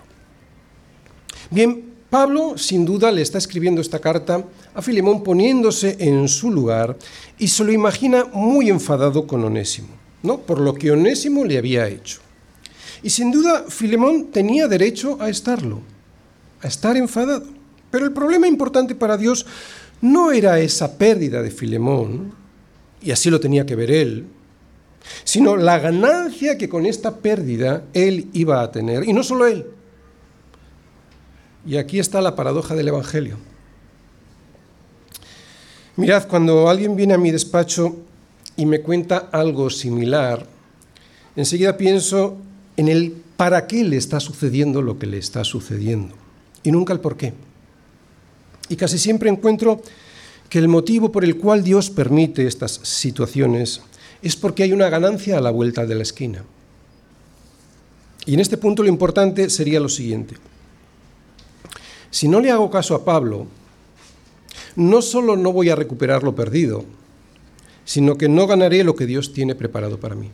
[1.50, 6.96] Bien, Pablo sin duda le está escribiendo esta carta a Filemón poniéndose en su lugar
[7.38, 9.88] y se lo imagina muy enfadado con Onésimo,
[10.22, 10.38] ¿no?
[10.38, 12.20] Por lo que Onésimo le había hecho.
[13.02, 15.82] Y sin duda Filemón tenía derecho a estarlo
[16.62, 17.46] a estar enfadado.
[17.90, 19.46] Pero el problema importante para Dios
[20.00, 22.32] no era esa pérdida de Filemón,
[23.00, 24.26] y así lo tenía que ver él,
[25.24, 29.66] sino la ganancia que con esta pérdida él iba a tener, y no solo él.
[31.66, 33.36] Y aquí está la paradoja del Evangelio.
[35.96, 37.96] Mirad, cuando alguien viene a mi despacho
[38.56, 40.46] y me cuenta algo similar,
[41.34, 42.36] enseguida pienso
[42.76, 46.27] en el para qué le está sucediendo lo que le está sucediendo
[46.62, 47.32] y nunca el por qué.
[48.68, 49.80] Y casi siempre encuentro
[50.48, 53.82] que el motivo por el cual Dios permite estas situaciones
[54.22, 56.44] es porque hay una ganancia a la vuelta de la esquina.
[58.26, 60.36] Y en este punto lo importante sería lo siguiente.
[62.10, 63.46] Si no le hago caso a Pablo,
[64.76, 66.84] no solo no voy a recuperar lo perdido,
[67.84, 70.30] sino que no ganaré lo que Dios tiene preparado para mí.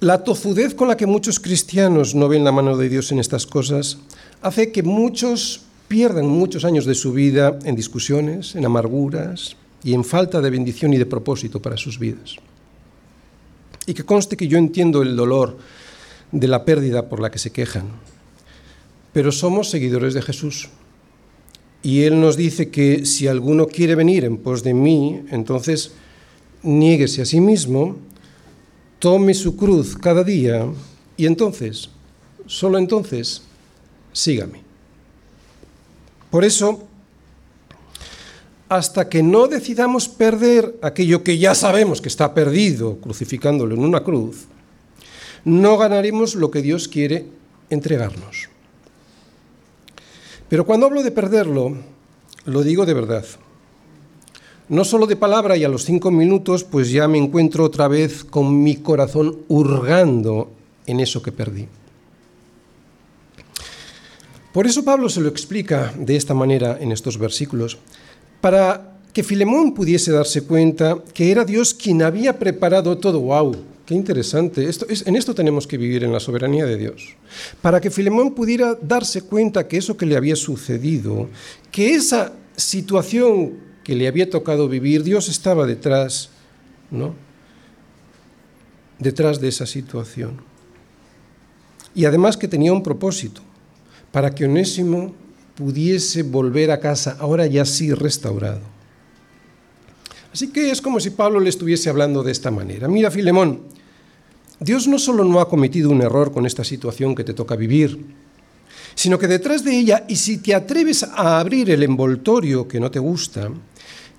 [0.00, 3.46] La tozudez con la que muchos cristianos no ven la mano de Dios en estas
[3.46, 3.96] cosas
[4.42, 10.04] hace que muchos pierdan muchos años de su vida en discusiones, en amarguras y en
[10.04, 12.36] falta de bendición y de propósito para sus vidas.
[13.86, 15.56] Y que conste que yo entiendo el dolor
[16.30, 17.86] de la pérdida por la que se quejan.
[19.14, 20.68] Pero somos seguidores de Jesús.
[21.82, 25.92] Y Él nos dice que si alguno quiere venir en pos de mí, entonces
[26.62, 27.96] niéguese a sí mismo,
[28.98, 30.66] tome su cruz cada día
[31.16, 31.88] y entonces,
[32.46, 33.42] solo entonces,
[34.12, 34.62] sígame.
[36.30, 36.86] Por eso,
[38.68, 44.02] hasta que no decidamos perder aquello que ya sabemos que está perdido crucificándolo en una
[44.02, 44.46] cruz,
[45.44, 47.26] no ganaremos lo que Dios quiere
[47.70, 48.48] entregarnos.
[50.48, 51.76] Pero cuando hablo de perderlo,
[52.44, 53.24] lo digo de verdad.
[54.68, 58.24] No solo de palabra y a los cinco minutos, pues ya me encuentro otra vez
[58.24, 60.50] con mi corazón hurgando
[60.86, 61.68] en eso que perdí.
[64.52, 67.78] Por eso Pablo se lo explica de esta manera en estos versículos,
[68.40, 73.20] para que Filemón pudiese darse cuenta que era Dios quien había preparado todo.
[73.20, 73.54] ¡Wow!
[73.86, 74.68] Qué interesante.
[74.68, 77.14] Esto en esto tenemos que vivir en la soberanía de Dios.
[77.62, 81.28] Para que Filemón pudiera darse cuenta que eso que le había sucedido,
[81.70, 86.30] que esa situación que le había tocado vivir, Dios estaba detrás,
[86.90, 87.14] ¿no?
[88.98, 90.40] Detrás de esa situación.
[91.94, 93.42] Y además que tenía un propósito,
[94.10, 95.14] para que Onésimo
[95.54, 98.62] pudiese volver a casa, ahora ya sí restaurado.
[100.32, 102.88] Así que es como si Pablo le estuviese hablando de esta manera.
[102.88, 103.60] Mira, Filemón,
[104.58, 108.04] Dios no solo no ha cometido un error con esta situación que te toca vivir,
[108.96, 112.90] sino que detrás de ella, y si te atreves a abrir el envoltorio que no
[112.90, 113.48] te gusta,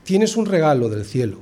[0.08, 1.38] tienes un regalo del cielo.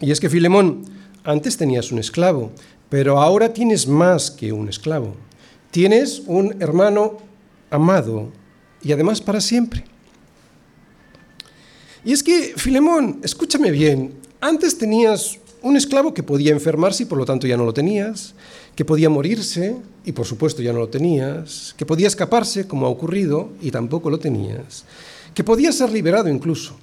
[0.00, 0.84] Y es que, Filemón,
[1.22, 2.50] antes tenías un esclavo,
[2.90, 5.14] pero ahora tienes más que un esclavo.
[5.70, 7.18] Tienes un hermano
[7.70, 8.32] amado
[8.82, 9.84] y además para siempre.
[12.04, 17.18] Y es que, Filemón, escúchame bien, antes tenías un esclavo que podía enfermarse y por
[17.18, 18.34] lo tanto ya no lo tenías,
[18.74, 22.88] que podía morirse y por supuesto ya no lo tenías, que podía escaparse como ha
[22.88, 24.84] ocurrido y tampoco lo tenías,
[25.34, 26.76] que podía ser liberado incluso.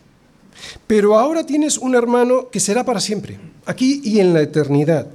[0.87, 5.07] Pero ahora tienes un hermano que será para siempre, aquí y en la eternidad.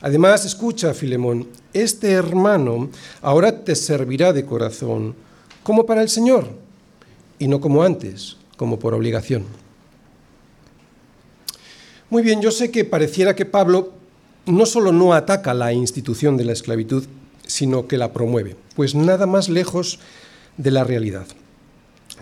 [0.00, 5.14] Además, escucha, Filemón, este hermano ahora te servirá de corazón,
[5.62, 6.48] como para el Señor,
[7.38, 9.44] y no como antes, como por obligación.
[12.10, 13.92] Muy bien, yo sé que pareciera que Pablo
[14.46, 17.04] no solo no ataca la institución de la esclavitud,
[17.46, 19.98] sino que la promueve, pues nada más lejos
[20.56, 21.26] de la realidad.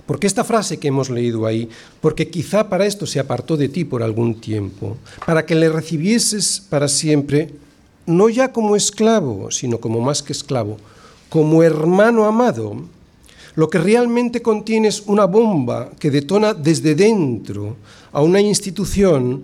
[0.07, 1.69] Porque esta frase que hemos leído ahí,
[2.01, 6.63] porque quizá para esto se apartó de ti por algún tiempo, para que le recibieses
[6.71, 7.51] para siempre,
[8.07, 10.79] no ya como esclavo, sino como más que esclavo,
[11.29, 12.85] como hermano amado,
[13.57, 17.77] lo que realmente contiene es una bomba que detona desde dentro
[18.13, 19.43] a una institución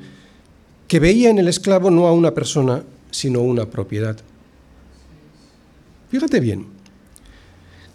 [0.86, 4.16] que veía en el esclavo no a una persona, sino una propiedad.
[6.10, 6.66] Fíjate bien,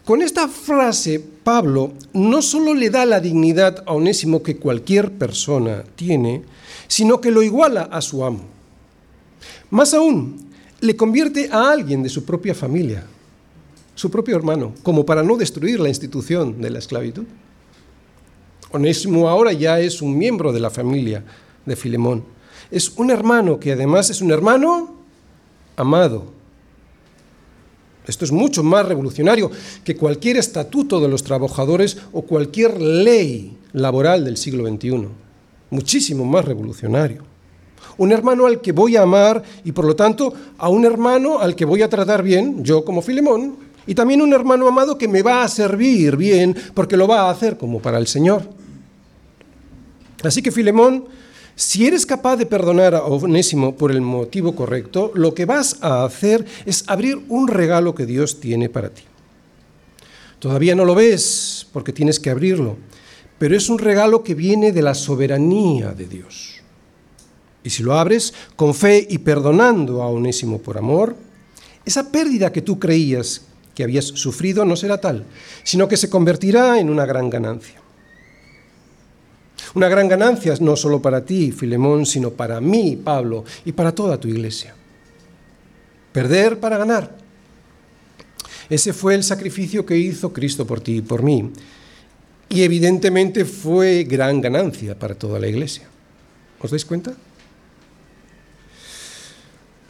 [0.04, 5.86] con esta frase, Pablo no solo le da la dignidad a Onésimo que cualquier persona
[5.96, 6.44] tiene,
[6.90, 8.42] sino que lo iguala a su amo.
[9.70, 13.06] Más aún, le convierte a alguien de su propia familia,
[13.96, 17.24] su propio hermano, como para no destruir la institución de la esclavitud.
[18.74, 21.24] Onésimo ahora ya es un miembro de la familia
[21.66, 22.26] de Filemón.
[22.70, 24.98] Es un hermano que además es un hermano
[25.78, 26.26] amado,
[28.08, 29.52] esto es mucho más revolucionario
[29.84, 35.08] que cualquier estatuto de los trabajadores o cualquier ley laboral del siglo XXI.
[35.70, 37.24] Muchísimo más revolucionario.
[37.98, 41.56] Un hermano al que voy a amar y por lo tanto a un hermano al
[41.56, 45.24] que voy a tratar bien, yo como Filemón, y también un hermano amado que me
[45.24, 48.44] va a servir bien porque lo va a hacer como para el Señor.
[50.24, 51.06] Así que Filemón
[51.58, 56.06] si eres capaz de perdonar a Onésimo por el motivo correcto, lo que vas a
[56.06, 59.02] hacer es abrir un regalo que Dios tiene para ti.
[60.38, 62.78] Todavía no lo ves porque tienes que abrirlo,
[63.40, 66.62] pero es un regalo que viene de la soberanía de Dios.
[67.64, 71.16] Y si lo abres con fe y perdonando a Onésimo por amor,
[71.84, 73.42] esa pérdida que tú creías
[73.74, 75.26] que habías sufrido no será tal,
[75.64, 77.82] sino que se convertirá en una gran ganancia.
[79.74, 84.20] Una gran ganancia no solo para ti, Filemón, sino para mí, Pablo, y para toda
[84.20, 84.74] tu iglesia.
[86.12, 87.16] Perder para ganar.
[88.70, 91.52] Ese fue el sacrificio que hizo Cristo por ti y por mí.
[92.50, 95.88] Y evidentemente fue gran ganancia para toda la iglesia.
[96.60, 97.14] ¿Os dais cuenta?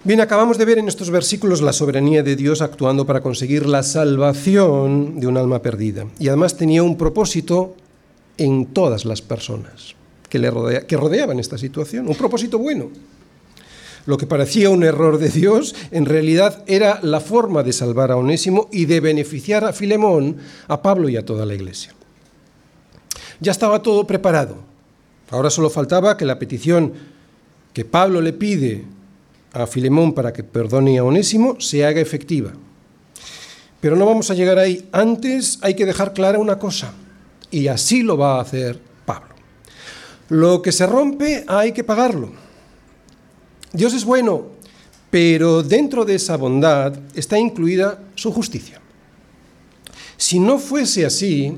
[0.03, 3.83] Bien, acabamos de ver en estos versículos la soberanía de Dios actuando para conseguir la
[3.83, 6.05] salvación de un alma perdida.
[6.19, 7.75] Y además tenía un propósito
[8.37, 9.95] en todas las personas
[10.29, 10.51] que, le
[10.87, 12.89] que rodeaban esta situación, un propósito bueno.
[14.05, 18.15] Lo que parecía un error de Dios, en realidad era la forma de salvar a
[18.15, 20.37] Onésimo y de beneficiar a Filemón,
[20.69, 21.93] a Pablo y a toda la iglesia.
[23.41, 24.59] Ya estaba todo preparado.
[25.29, 26.93] Ahora solo faltaba que la petición
[27.73, 28.85] que Pablo le pide
[29.51, 32.53] a Filemón para que perdone a Onésimo se haga efectiva.
[33.81, 34.87] Pero no vamos a llegar ahí.
[34.91, 36.93] Antes hay que dejar clara una cosa,
[37.51, 39.35] y así lo va a hacer Pablo.
[40.29, 42.31] Lo que se rompe hay que pagarlo.
[43.73, 44.47] Dios es bueno,
[45.09, 48.81] pero dentro de esa bondad está incluida su justicia.
[50.17, 51.53] Si no fuese así,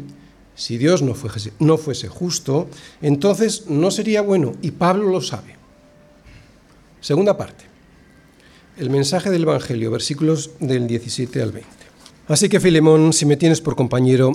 [0.55, 2.67] si Dios no fuese, no fuese justo,
[3.01, 5.55] entonces no sería bueno, y Pablo lo sabe.
[6.99, 7.63] Segunda parte,
[8.77, 11.69] el mensaje del Evangelio, versículos del 17 al 20.
[12.27, 14.33] Así que, Filemón, si me tienes por compañero,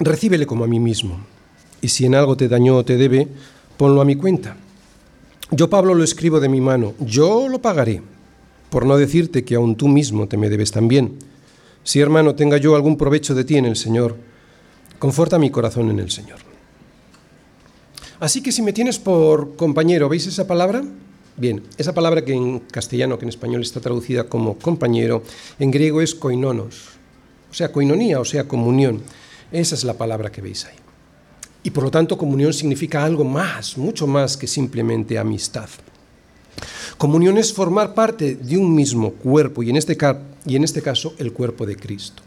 [0.00, 1.20] recíbele como a mí mismo,
[1.80, 3.28] y si en algo te dañó o te debe,
[3.76, 4.56] ponlo a mi cuenta.
[5.50, 8.02] Yo, Pablo, lo escribo de mi mano, yo lo pagaré,
[8.70, 11.18] por no decirte que aún tú mismo te me debes también.
[11.82, 14.16] Si, hermano, tenga yo algún provecho de ti en el Señor,
[14.98, 16.38] conforta mi corazón en el Señor.
[18.20, 20.84] Así que si me tienes por compañero, ¿veis esa palabra?
[21.36, 25.22] Bien, esa palabra que en castellano, que en español está traducida como compañero,
[25.58, 26.90] en griego es koinonos,
[27.50, 29.00] o sea, koinonía, o sea, comunión.
[29.52, 30.76] Esa es la palabra que veis ahí.
[31.62, 35.68] Y por lo tanto comunión significa algo más, mucho más que simplemente amistad.
[36.96, 39.96] Comunión es formar parte de un mismo cuerpo y en este,
[40.46, 42.22] y en este caso el cuerpo de Cristo.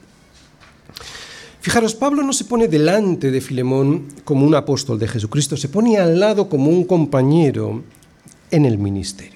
[1.61, 5.97] Fijaros, Pablo no se pone delante de Filemón como un apóstol de Jesucristo, se pone
[5.97, 7.83] al lado como un compañero
[8.51, 9.32] en el ministerio.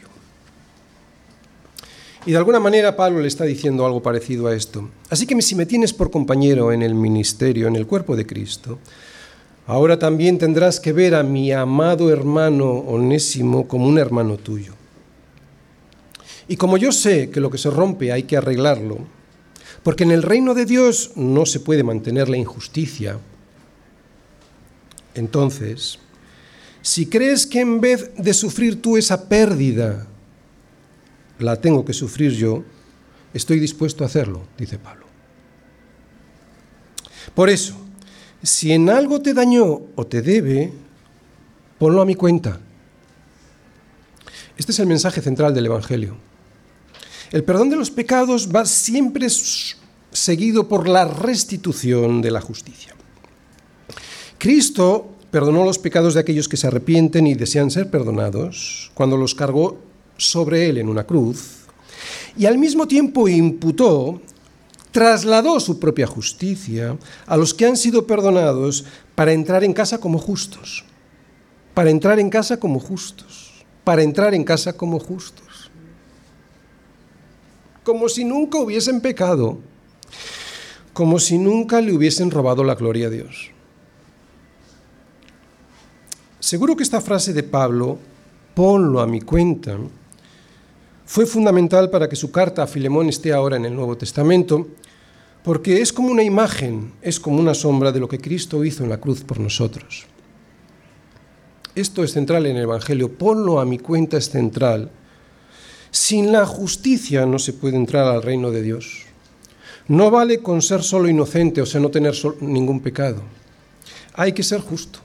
[2.27, 4.87] Y de alguna manera Pablo le está diciendo algo parecido a esto.
[5.09, 8.77] Así que si me tienes por compañero en el ministerio, en el cuerpo de Cristo,
[9.67, 14.71] Ahora también tendrás que ver a mi amado hermano Onésimo como un hermano tuyo.
[16.47, 18.99] Y como yo sé que lo que se rompe hay que arreglarlo,
[19.83, 23.19] porque en el reino de Dios no se puede mantener la injusticia,
[25.15, 25.99] entonces,
[26.81, 30.07] si crees que en vez de sufrir tú esa pérdida,
[31.39, 32.63] la tengo que sufrir yo,
[33.33, 35.05] estoy dispuesto a hacerlo, dice Pablo.
[37.33, 37.75] Por eso,
[38.41, 40.73] si en algo te dañó o te debe,
[41.77, 42.59] ponlo a mi cuenta.
[44.57, 46.17] Este es el mensaje central del Evangelio.
[47.31, 49.27] El perdón de los pecados va siempre
[50.11, 52.95] seguido por la restitución de la justicia.
[54.37, 59.35] Cristo perdonó los pecados de aquellos que se arrepienten y desean ser perdonados cuando los
[59.35, 59.77] cargó
[60.17, 61.65] sobre él en una cruz
[62.35, 64.21] y al mismo tiempo imputó
[64.91, 70.17] trasladó su propia justicia a los que han sido perdonados para entrar en casa como
[70.17, 70.85] justos,
[71.73, 75.69] para entrar en casa como justos, para entrar en casa como justos,
[77.83, 79.59] como si nunca hubiesen pecado,
[80.93, 83.51] como si nunca le hubiesen robado la gloria a Dios.
[86.39, 87.99] Seguro que esta frase de Pablo,
[88.55, 89.77] ponlo a mi cuenta,
[91.07, 94.67] fue fundamental para que su carta a Filemón esté ahora en el Nuevo Testamento,
[95.41, 98.89] porque es como una imagen, es como una sombra de lo que Cristo hizo en
[98.89, 100.05] la cruz por nosotros.
[101.75, 104.91] Esto es central en el Evangelio, ponlo a mi cuenta es central.
[105.91, 109.03] Sin la justicia no se puede entrar al reino de Dios.
[109.87, 113.21] No vale con ser solo inocente, o sea, no tener ningún pecado.
[114.13, 114.99] Hay que ser justo.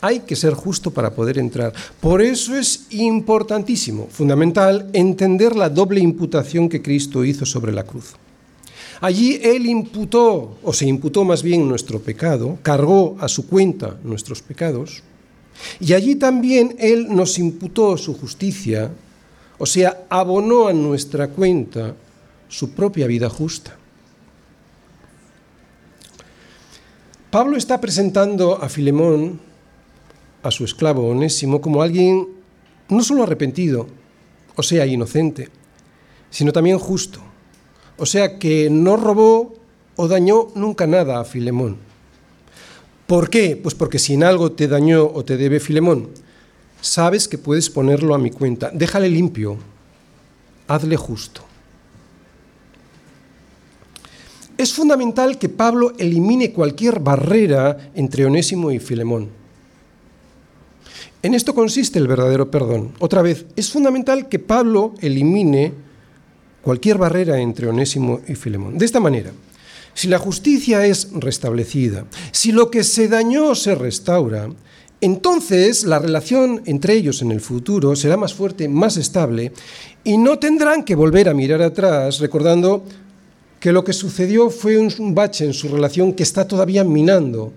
[0.00, 1.72] Hay que ser justo para poder entrar.
[2.00, 8.14] Por eso es importantísimo, fundamental, entender la doble imputación que Cristo hizo sobre la cruz.
[9.00, 14.42] Allí Él imputó, o se imputó más bien nuestro pecado, cargó a su cuenta nuestros
[14.42, 15.02] pecados,
[15.80, 18.90] y allí también Él nos imputó su justicia,
[19.58, 21.94] o sea, abonó a nuestra cuenta
[22.48, 23.76] su propia vida justa.
[27.30, 29.47] Pablo está presentando a Filemón,
[30.42, 32.28] a su esclavo Onésimo, como alguien
[32.88, 33.86] no solo arrepentido,
[34.56, 35.48] o sea, inocente,
[36.30, 37.20] sino también justo
[37.98, 39.54] o sea que no robó
[39.96, 41.76] o dañó nunca nada a Filemón.
[43.06, 43.56] ¿Por qué?
[43.56, 46.10] Pues porque si en algo te dañó o te debe Filemón,
[46.80, 48.70] sabes que puedes ponerlo a mi cuenta.
[48.72, 49.56] Déjale limpio,
[50.68, 51.42] hazle justo.
[54.56, 59.37] Es fundamental que Pablo elimine cualquier barrera entre Onésimo y Filemón.
[61.20, 62.92] En esto consiste el verdadero perdón.
[63.00, 65.72] Otra vez, es fundamental que Pablo elimine
[66.62, 68.78] cualquier barrera entre Onésimo y Filemón.
[68.78, 69.32] De esta manera,
[69.94, 74.48] si la justicia es restablecida, si lo que se dañó se restaura,
[75.00, 79.52] entonces la relación entre ellos en el futuro será más fuerte, más estable,
[80.04, 82.84] y no tendrán que volver a mirar atrás recordando
[83.58, 87.52] que lo que sucedió fue un bache en su relación que está todavía minando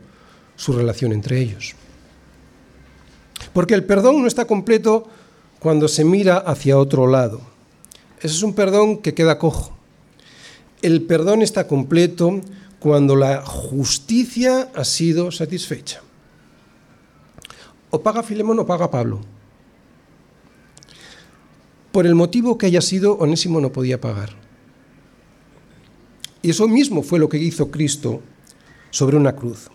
[0.55, 1.75] su relación entre ellos.
[3.53, 5.07] Porque el perdón no está completo
[5.59, 7.41] cuando se mira hacia otro lado.
[8.19, 9.77] Ese es un perdón que queda cojo.
[10.81, 12.41] El perdón está completo
[12.79, 16.01] cuando la justicia ha sido satisfecha.
[17.91, 19.21] O paga Filemón o paga Pablo.
[21.91, 24.29] Por el motivo que haya sido, Onésimo no podía pagar.
[26.41, 28.21] Y eso mismo fue lo que hizo Cristo
[28.89, 29.69] sobre una cruz.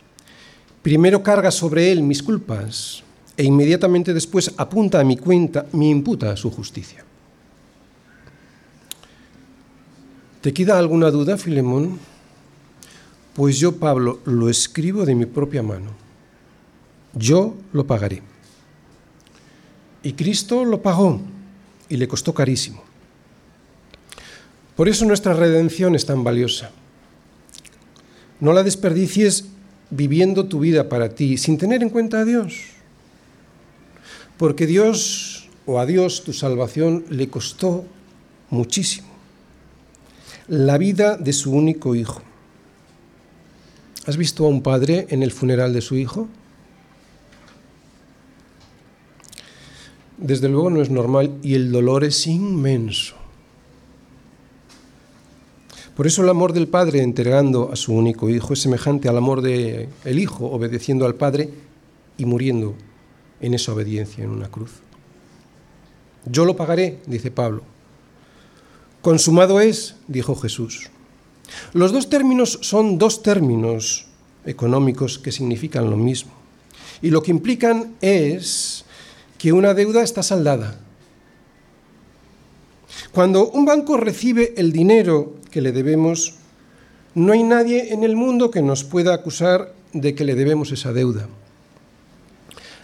[0.82, 3.04] Primero carga sobre él mis culpas
[3.36, 7.04] e inmediatamente después apunta a mi cuenta, me imputa su justicia.
[10.40, 11.98] ¿Te queda alguna duda, Filemón?
[13.34, 15.90] Pues yo, Pablo, lo escribo de mi propia mano.
[17.14, 18.22] Yo lo pagaré.
[20.02, 21.20] Y Cristo lo pagó
[21.88, 22.82] y le costó carísimo.
[24.76, 26.70] Por eso nuestra redención es tan valiosa.
[28.40, 29.46] No la desperdicies
[29.90, 32.75] viviendo tu vida para ti sin tener en cuenta a Dios.
[34.38, 37.84] Porque Dios o a Dios tu salvación le costó
[38.50, 39.08] muchísimo.
[40.48, 42.22] La vida de su único hijo.
[44.06, 46.28] ¿Has visto a un padre en el funeral de su hijo?
[50.18, 53.16] Desde luego no es normal y el dolor es inmenso.
[55.96, 59.40] Por eso el amor del Padre entregando a su único Hijo es semejante al amor
[59.40, 61.48] del el Hijo obedeciendo al Padre
[62.18, 62.74] y muriendo
[63.40, 64.70] en esa obediencia en una cruz.
[66.24, 67.62] Yo lo pagaré, dice Pablo.
[69.02, 70.90] Consumado es, dijo Jesús.
[71.72, 74.06] Los dos términos son dos términos
[74.44, 76.32] económicos que significan lo mismo.
[77.02, 78.84] Y lo que implican es
[79.38, 80.80] que una deuda está saldada.
[83.12, 86.34] Cuando un banco recibe el dinero que le debemos,
[87.14, 90.92] no hay nadie en el mundo que nos pueda acusar de que le debemos esa
[90.92, 91.28] deuda.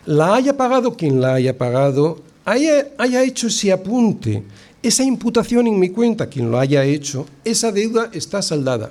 [0.07, 4.43] La haya pagado quien la haya pagado, haya, haya hecho ese apunte,
[4.83, 8.91] esa imputación en mi cuenta, quien lo haya hecho, esa deuda está saldada.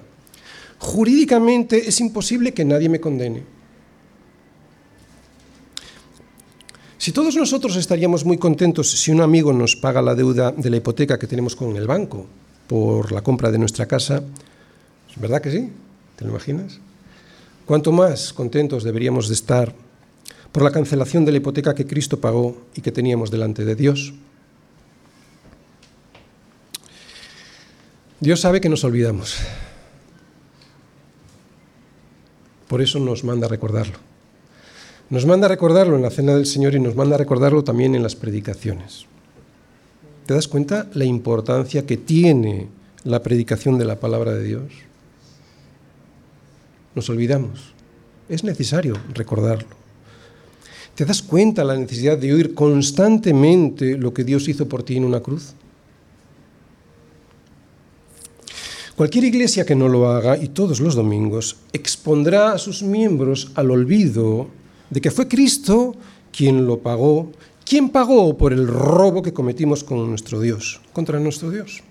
[0.79, 3.43] Jurídicamente es imposible que nadie me condene.
[6.97, 10.77] Si todos nosotros estaríamos muy contentos si un amigo nos paga la deuda de la
[10.77, 12.27] hipoteca que tenemos con el banco
[12.67, 14.23] por la compra de nuestra casa,
[15.09, 15.69] ¿es verdad que sí?
[16.15, 16.79] ¿Te lo imaginas?
[17.65, 19.73] ¿Cuánto más contentos deberíamos de estar
[20.51, 24.13] por la cancelación de la hipoteca que Cristo pagó y que teníamos delante de Dios?
[28.19, 29.37] Dios sabe que nos olvidamos.
[32.67, 33.97] Por eso nos manda recordarlo.
[35.09, 37.95] Nos manda a recordarlo en la cena del Señor y nos manda a recordarlo también
[37.95, 39.07] en las predicaciones.
[40.25, 42.69] ¿Te das cuenta la importancia que tiene
[43.03, 44.71] la predicación de la palabra de Dios?
[46.95, 47.73] Nos olvidamos.
[48.29, 49.80] Es necesario recordarlo.
[50.95, 55.05] ¿Te das cuenta la necesidad de oír constantemente lo que Dios hizo por ti en
[55.05, 55.53] una cruz?
[58.95, 63.71] Cualquier iglesia que no lo haga, y todos los domingos, expondrá a sus miembros al
[63.71, 64.49] olvido
[64.89, 65.95] de que fue Cristo
[66.31, 67.31] quien lo pagó.
[67.65, 71.81] ¿Quién pagó por el robo que cometimos con nuestro Dios, contra nuestro Dios?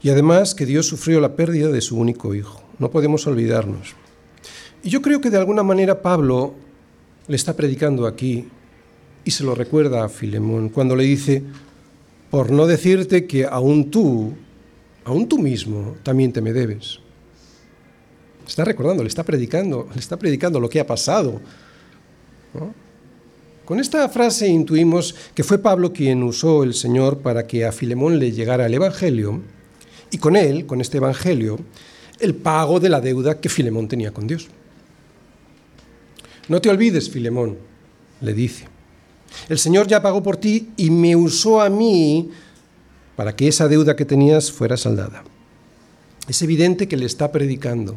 [0.00, 2.62] Y además que Dios sufrió la pérdida de su único hijo.
[2.78, 3.94] No podemos olvidarnos.
[4.84, 6.52] Y yo creo que de alguna manera Pablo
[7.26, 8.46] le está predicando aquí
[9.24, 11.42] y se lo recuerda a Filemón cuando le dice,
[12.30, 14.34] por no decirte que aún tú,
[15.06, 17.00] aún tú mismo, también te me debes.
[18.46, 21.40] Está recordando, le está predicando, le está predicando lo que ha pasado.
[23.64, 28.18] Con esta frase intuimos que fue Pablo quien usó el Señor para que a Filemón
[28.18, 29.40] le llegara el Evangelio
[30.10, 31.58] y con él, con este Evangelio,
[32.20, 34.50] el pago de la deuda que Filemón tenía con Dios.
[36.48, 37.58] No te olvides, Filemón,
[38.20, 38.66] le dice.
[39.48, 42.30] El Señor ya pagó por ti y me usó a mí
[43.16, 45.24] para que esa deuda que tenías fuera saldada.
[46.28, 47.96] Es evidente que le está predicando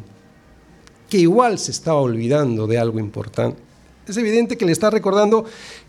[1.08, 3.60] que igual se estaba olvidando de algo importante.
[4.06, 5.44] Es evidente que le está recordando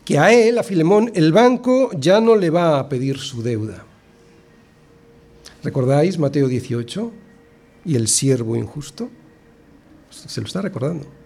[0.05, 3.85] que a él, a Filemón, el banco ya no le va a pedir su deuda.
[5.63, 7.11] ¿Recordáis Mateo 18
[7.85, 9.09] y el siervo injusto?
[10.09, 11.18] Se lo está recordando.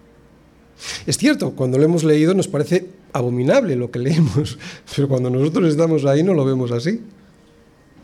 [1.06, 4.58] Es cierto, cuando lo hemos leído nos parece abominable lo que leemos,
[4.96, 7.00] pero cuando nosotros estamos ahí no lo vemos así.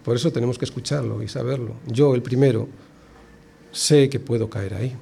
[0.05, 1.75] Por eso tenemos que escucharlo y saberlo.
[1.87, 2.68] Yo, el primero,
[3.71, 4.97] sé que puedo caer ahí.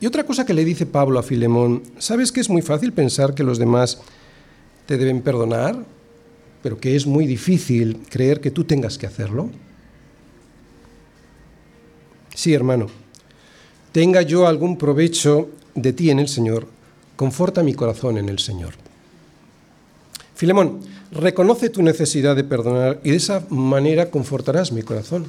[0.00, 3.34] Y otra cosa que le dice Pablo a Filemón, ¿sabes que es muy fácil pensar
[3.34, 4.00] que los demás
[4.86, 5.84] te deben perdonar,
[6.62, 9.50] pero que es muy difícil creer que tú tengas que hacerlo?
[12.34, 12.86] Sí, hermano,
[13.92, 16.66] tenga yo algún provecho de ti en el Señor,
[17.16, 18.74] conforta mi corazón en el Señor.
[20.34, 20.80] Filemón,
[21.10, 25.26] reconoce tu necesidad de perdonar y de esa manera confortarás mi corazón.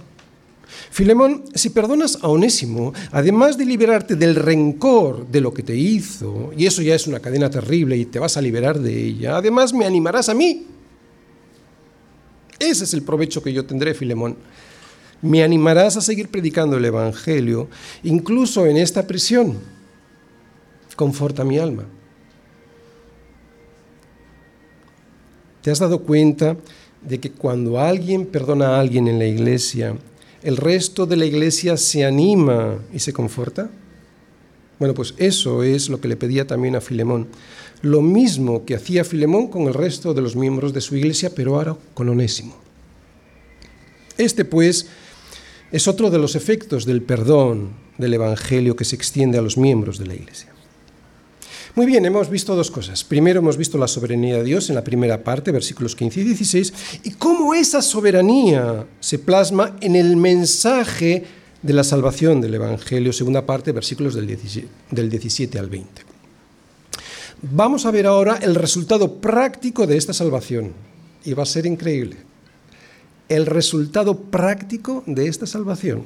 [0.91, 6.51] Filemón, si perdonas a Onésimo, además de liberarte del rencor de lo que te hizo,
[6.55, 9.73] y eso ya es una cadena terrible y te vas a liberar de ella, además
[9.73, 10.67] me animarás a mí.
[12.59, 14.35] Ese es el provecho que yo tendré, Filemón.
[15.21, 17.67] Me animarás a seguir predicando el Evangelio,
[18.03, 19.57] incluso en esta prisión.
[20.95, 21.85] Conforta mi alma.
[25.61, 26.55] ¿Te has dado cuenta
[27.01, 29.95] de que cuando alguien perdona a alguien en la iglesia,
[30.41, 33.69] el resto de la iglesia se anima y se conforta?
[34.79, 37.27] Bueno, pues eso es lo que le pedía también a Filemón.
[37.81, 41.55] Lo mismo que hacía Filemón con el resto de los miembros de su iglesia, pero
[41.55, 42.55] ahora con Onésimo.
[44.17, 44.87] Este, pues,
[45.71, 49.97] es otro de los efectos del perdón del Evangelio que se extiende a los miembros
[49.97, 50.49] de la iglesia.
[51.75, 53.03] Muy bien, hemos visto dos cosas.
[53.03, 56.73] Primero hemos visto la soberanía de Dios en la primera parte, versículos 15 y 16,
[57.03, 61.23] y cómo esa soberanía se plasma en el mensaje
[61.61, 66.01] de la salvación del Evangelio, segunda parte, versículos del 17, al 20.
[67.41, 70.73] Vamos a ver ahora el resultado práctico de esta salvación,
[71.23, 72.28] y va a ser increíble.
[73.29, 76.03] El resultado práctico de esta salvación.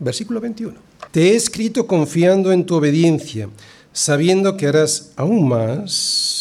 [0.00, 0.76] Versículo 21.
[1.10, 3.48] Te he escrito confiando en tu obediencia
[3.92, 6.38] sabiendo que harás aún más,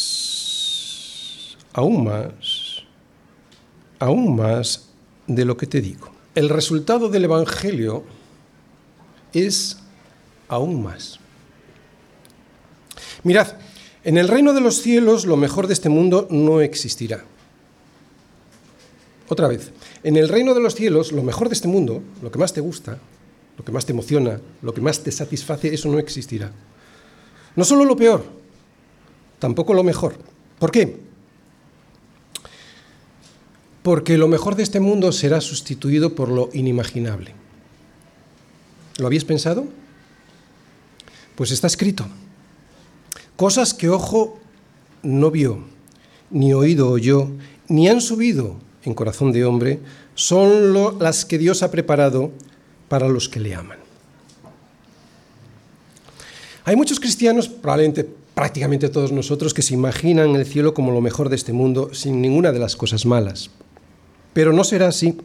[1.73, 2.83] aún más,
[3.99, 4.89] aún más
[5.27, 6.11] de lo que te digo.
[6.35, 8.03] El resultado del Evangelio
[9.33, 9.77] es
[10.47, 11.19] aún más.
[13.23, 13.47] Mirad,
[14.03, 17.25] en el reino de los cielos lo mejor de este mundo no existirá.
[19.29, 19.71] Otra vez,
[20.03, 22.61] en el reino de los cielos lo mejor de este mundo, lo que más te
[22.61, 22.97] gusta,
[23.57, 26.51] lo que más te emociona, lo que más te satisface, eso no existirá.
[27.55, 28.25] No solo lo peor,
[29.37, 30.15] tampoco lo mejor.
[30.57, 30.97] ¿Por qué?
[33.83, 37.35] Porque lo mejor de este mundo será sustituido por lo inimaginable.
[38.97, 39.65] ¿Lo habéis pensado?
[41.35, 42.07] Pues está escrito.
[43.35, 44.39] Cosas que ojo
[45.03, 45.59] no vio,
[46.31, 47.29] ni oído oyó,
[47.67, 48.57] ni han subido
[48.89, 49.79] en corazón de hombre,
[50.15, 52.31] son las que Dios ha preparado
[52.87, 53.79] para los que le aman.
[56.65, 58.07] Hay muchos cristianos, probablemente
[58.39, 62.21] prácticamente todos nosotros, que se imaginan el cielo como lo mejor de este mundo sin
[62.21, 63.49] ninguna de las cosas malas.
[64.33, 65.17] Pero no será así.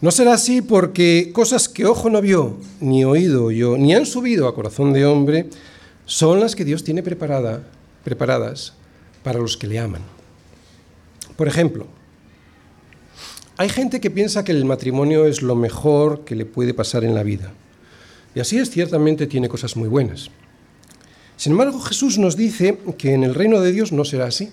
[0.00, 4.46] No será así porque cosas que ojo no vio, ni oído yo, ni han subido
[4.46, 5.48] a corazón de hombre,
[6.04, 7.62] son las que Dios tiene preparada,
[8.04, 8.74] preparadas
[9.22, 10.02] para los que le aman.
[11.36, 11.86] Por ejemplo,
[13.58, 17.14] hay gente que piensa que el matrimonio es lo mejor que le puede pasar en
[17.14, 17.52] la vida.
[18.34, 20.30] Y así es, ciertamente tiene cosas muy buenas.
[21.36, 24.50] Sin embargo, Jesús nos dice que en el reino de Dios no será así.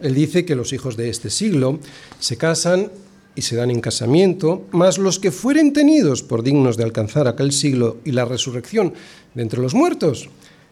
[0.00, 1.80] Él dice que los hijos de este siglo
[2.20, 2.90] se casan
[3.34, 7.52] y se dan en casamiento, mas los que fueren tenidos por dignos de alcanzar aquel
[7.52, 8.94] siglo y la resurrección
[9.34, 10.28] de entre los muertos,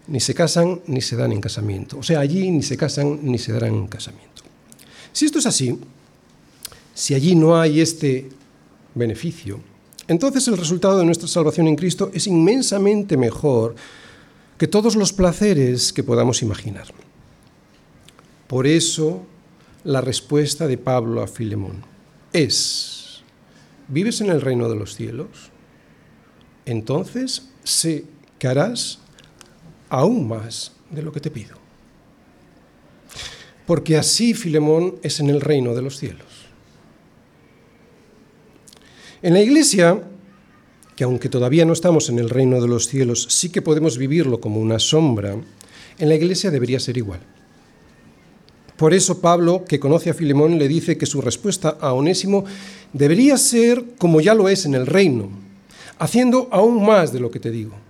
[0.08, 1.98] ni se casan ni se dan en casamiento.
[1.98, 4.42] O sea, allí ni se casan ni se darán en casamiento.
[5.12, 5.78] Si esto es así,
[6.94, 8.28] si allí no hay este
[8.94, 9.60] beneficio,
[10.08, 13.74] entonces el resultado de nuestra salvación en Cristo es inmensamente mejor
[14.58, 16.86] que todos los placeres que podamos imaginar.
[18.46, 19.26] Por eso
[19.84, 21.82] la respuesta de Pablo a Filemón
[22.32, 23.22] es,
[23.88, 25.50] ¿vives en el reino de los cielos?
[26.64, 28.04] Entonces sé
[28.38, 29.00] que harás
[29.88, 31.56] aún más de lo que te pido.
[33.66, 36.26] Porque así Filemón es en el reino de los cielos.
[39.22, 40.02] En la Iglesia,
[40.94, 44.40] que aunque todavía no estamos en el reino de los cielos, sí que podemos vivirlo
[44.40, 45.36] como una sombra,
[45.98, 47.20] en la Iglesia debería ser igual.
[48.76, 52.44] Por eso Pablo, que conoce a Filemón, le dice que su respuesta a Onésimo
[52.92, 55.30] debería ser como ya lo es en el reino,
[55.98, 57.85] haciendo aún más de lo que te digo.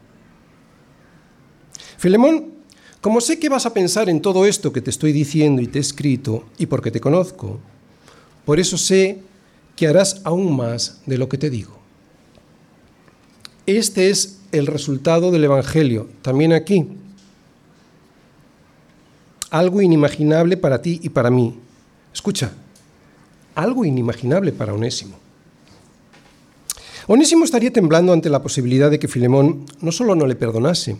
[1.99, 2.53] Filemón,
[3.01, 5.79] como sé que vas a pensar en todo esto que te estoy diciendo y te
[5.79, 7.61] he escrito, y porque te conozco,
[8.45, 9.21] por eso sé
[9.77, 11.77] que harás aún más de lo que te digo.
[13.67, 16.87] Este es el resultado del Evangelio, también aquí.
[19.51, 21.59] Algo inimaginable para ti y para mí.
[22.13, 22.53] Escucha,
[23.55, 25.17] algo inimaginable para Onésimo.
[27.09, 30.97] Onésimo estaría temblando ante la posibilidad de que Filemón no solo no le perdonase,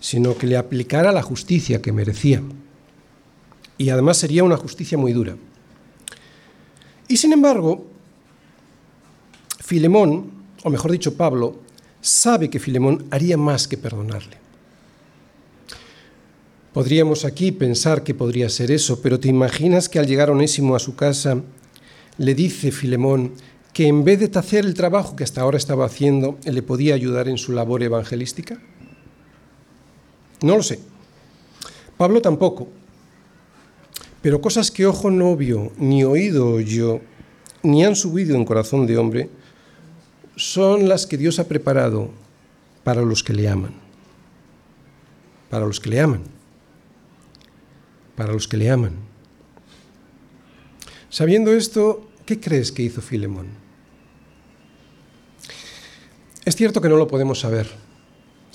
[0.00, 2.42] sino que le aplicara la justicia que merecía.
[3.76, 5.36] Y además sería una justicia muy dura.
[7.06, 7.86] Y sin embargo,
[9.60, 10.30] Filemón,
[10.64, 11.60] o mejor dicho Pablo,
[12.00, 14.36] sabe que Filemón haría más que perdonarle.
[16.72, 20.78] Podríamos aquí pensar que podría ser eso, pero ¿te imaginas que al llegar Onésimo a
[20.78, 21.42] su casa
[22.18, 23.32] le dice Filemón
[23.72, 27.28] que en vez de hacer el trabajo que hasta ahora estaba haciendo, le podía ayudar
[27.28, 28.60] en su labor evangelística?
[30.42, 30.78] No lo sé.
[31.96, 32.68] Pablo tampoco.
[34.22, 37.00] Pero cosas que ojo no vio, ni oído oyó,
[37.62, 39.30] ni han subido en corazón de hombre,
[40.36, 42.10] son las que Dios ha preparado
[42.84, 43.74] para los que le aman.
[45.50, 46.22] Para los que le aman.
[48.16, 48.92] Para los que le aman.
[51.10, 53.46] Sabiendo esto, ¿qué crees que hizo Filemón?
[56.44, 57.87] Es cierto que no lo podemos saber.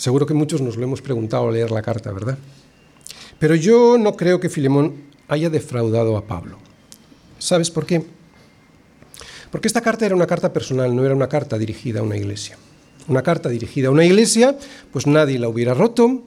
[0.03, 2.37] Seguro que muchos nos lo hemos preguntado al leer la carta, ¿verdad?
[3.39, 4.95] Pero yo no creo que Filemón
[5.29, 6.57] haya defraudado a Pablo.
[7.39, 8.03] ¿Sabes por qué?
[9.49, 12.57] Porque esta carta era una carta personal, no era una carta dirigida a una iglesia.
[13.07, 14.57] Una carta dirigida a una iglesia,
[14.91, 16.23] pues nadie la hubiera roto,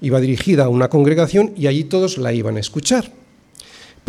[0.00, 3.12] iba dirigida a una congregación y allí todos la iban a escuchar.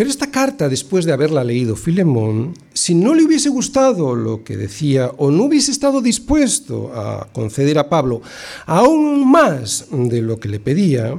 [0.02, 4.58] Pero esta carta, después de haberla leído Filemón, si no le hubiese gustado lo que
[4.58, 8.24] decía o no hubiese estado dispuesto a conceder a Pablo
[8.66, 11.16] aún más de lo que le pedía,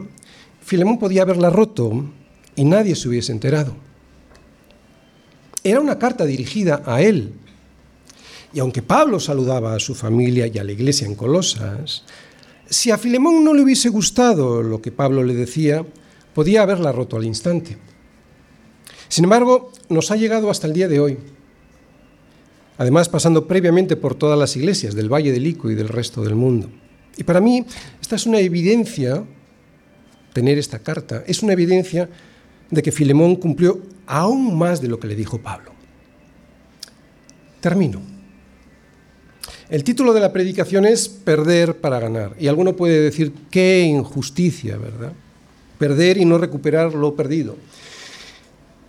[0.63, 2.07] Filemón podía haberla roto
[2.57, 3.77] y nadie se hubiese enterado.
[5.63, 7.35] Era una carta dirigida a él.
[8.53, 12.03] Y aunque Pablo saludaba a su familia y a la iglesia en Colosas,
[12.69, 15.87] si a Filemón no le hubiese gustado lo que Pablo le decía,
[16.35, 17.79] podía haberla roto al instante.
[19.13, 21.19] Sin embargo, nos ha llegado hasta el día de hoy.
[22.79, 26.35] Además, pasando previamente por todas las iglesias del Valle del Ico y del resto del
[26.35, 26.71] mundo.
[27.19, 27.63] Y para mí,
[28.01, 29.23] esta es una evidencia,
[30.33, 32.09] tener esta carta, es una evidencia
[32.71, 35.73] de que Filemón cumplió aún más de lo que le dijo Pablo.
[37.61, 38.01] Termino.
[39.69, 42.35] El título de la predicación es Perder para ganar.
[42.41, 45.13] Y alguno puede decir, qué injusticia, ¿verdad?
[45.77, 47.59] Perder y no recuperar lo perdido.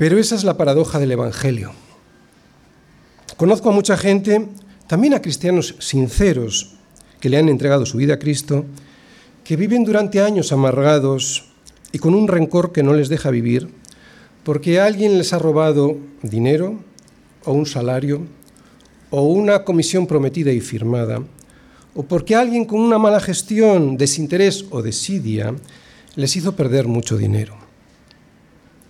[0.03, 1.71] Pero esa es la paradoja del Evangelio.
[3.37, 4.49] Conozco a mucha gente,
[4.85, 6.73] también a cristianos sinceros,
[7.21, 8.65] que le han entregado su vida a Cristo,
[9.45, 11.45] que viven durante años amargados
[11.93, 13.69] y con un rencor que no les deja vivir,
[14.43, 16.81] porque alguien les ha robado dinero
[17.45, 18.23] o un salario
[19.09, 21.23] o una comisión prometida y firmada,
[21.95, 25.55] o porque alguien con una mala gestión, desinterés o desidia
[26.17, 27.55] les hizo perder mucho dinero.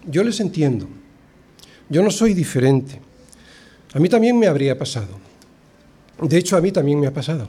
[0.08, 0.88] Yo les entiendo.
[1.90, 3.00] Yo no soy diferente.
[3.94, 5.20] A mí también me habría pasado.
[6.22, 7.48] De hecho, a mí también me ha pasado.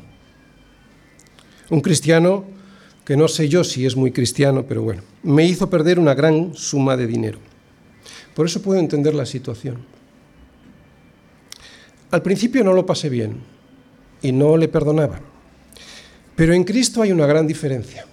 [1.71, 2.45] Un cristiano
[3.05, 6.55] que no sé yo si es muy cristiano, pero bueno, me hizo perder una gran
[6.55, 7.39] suma de dinero.
[8.35, 9.79] Por eso puedo entender la situación.
[12.11, 13.41] Al principio no lo pasé bien
[14.23, 15.21] y no le perdonaba.
[16.35, 18.07] Pero en Cristo hay una gran diferencia.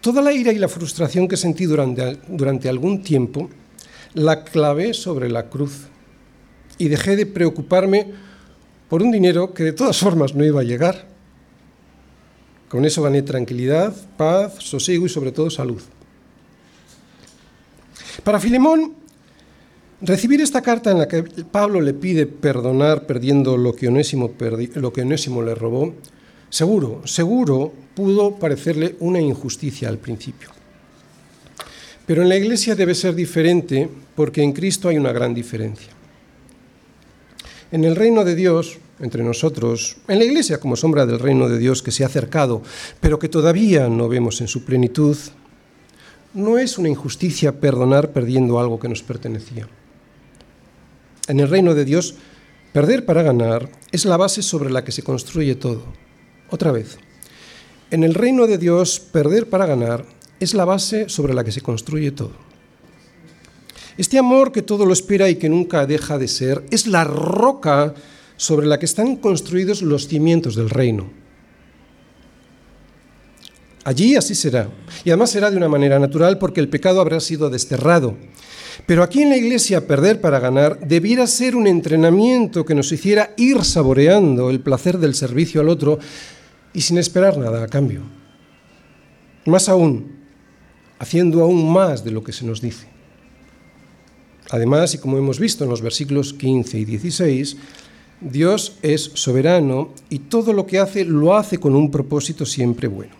[0.00, 3.50] Toda la ira y la frustración que sentí durante, durante algún tiempo
[4.14, 5.86] la clavé sobre la cruz
[6.78, 8.12] y dejé de preocuparme
[8.88, 11.08] por un dinero que de todas formas no iba a llegar
[12.68, 15.80] con eso gané tranquilidad, paz, sosiego y sobre todo salud.
[18.22, 18.94] Para Filemón,
[20.02, 25.54] recibir esta carta en la que Pablo le pide perdonar perdiendo lo que Onésimo, le
[25.54, 25.94] robó,
[26.50, 30.50] seguro, seguro pudo parecerle una injusticia al principio.
[32.08, 33.86] Pero en la iglesia debe ser diferente
[34.16, 35.92] porque en Cristo hay una gran diferencia.
[37.70, 41.58] En el reino de Dios, entre nosotros, en la Iglesia como sombra del reino de
[41.58, 42.62] Dios que se ha acercado,
[43.00, 45.18] pero que todavía no vemos en su plenitud,
[46.32, 49.68] no es una injusticia perdonar perdiendo algo que nos pertenecía.
[51.26, 52.14] En el reino de Dios,
[52.72, 55.82] perder para ganar es la base sobre la que se construye todo.
[56.48, 56.96] Otra vez,
[57.90, 60.06] en el reino de Dios, perder para ganar
[60.40, 62.32] es la base sobre la que se construye todo.
[63.96, 67.94] Este amor que todo lo espera y que nunca deja de ser es la roca
[68.36, 71.10] sobre la que están construidos los cimientos del reino.
[73.84, 74.68] Allí así será.
[75.04, 78.16] Y además será de una manera natural porque el pecado habrá sido desterrado.
[78.86, 83.34] Pero aquí en la iglesia perder para ganar debiera ser un entrenamiento que nos hiciera
[83.36, 85.98] ir saboreando el placer del servicio al otro
[86.72, 88.02] y sin esperar nada a cambio.
[89.46, 90.17] Más aún,
[90.98, 92.86] haciendo aún más de lo que se nos dice.
[94.50, 97.56] Además, y como hemos visto en los versículos 15 y 16,
[98.20, 103.14] Dios es soberano y todo lo que hace lo hace con un propósito siempre bueno.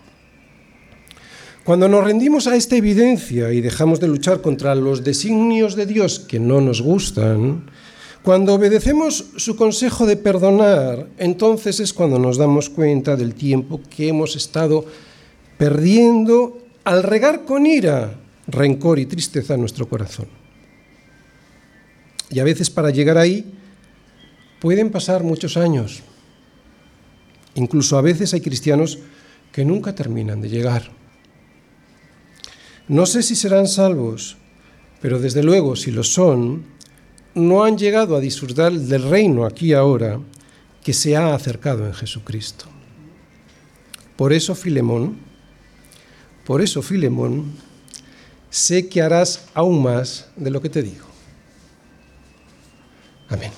[1.63, 6.19] Cuando nos rendimos a esta evidencia y dejamos de luchar contra los designios de Dios
[6.19, 7.69] que no nos gustan,
[8.23, 14.09] cuando obedecemos su consejo de perdonar, entonces es cuando nos damos cuenta del tiempo que
[14.09, 14.83] hemos estado
[15.57, 16.57] perdiendo
[16.89, 20.27] al regar con ira, rencor y tristeza nuestro corazón.
[22.31, 23.45] Y a veces para llegar ahí
[24.59, 26.01] pueden pasar muchos años.
[27.53, 28.97] Incluso a veces hay cristianos
[29.51, 30.89] que nunca terminan de llegar.
[32.87, 34.37] No sé si serán salvos,
[34.99, 36.65] pero desde luego si lo son,
[37.35, 40.19] no han llegado a disfrutar del reino aquí ahora
[40.83, 42.65] que se ha acercado en Jesucristo.
[44.15, 45.28] Por eso, Filemón,
[46.49, 47.53] por eso, Filemón,
[48.49, 51.05] sé que harás aún más de lo que te digo.
[53.29, 53.51] Amén.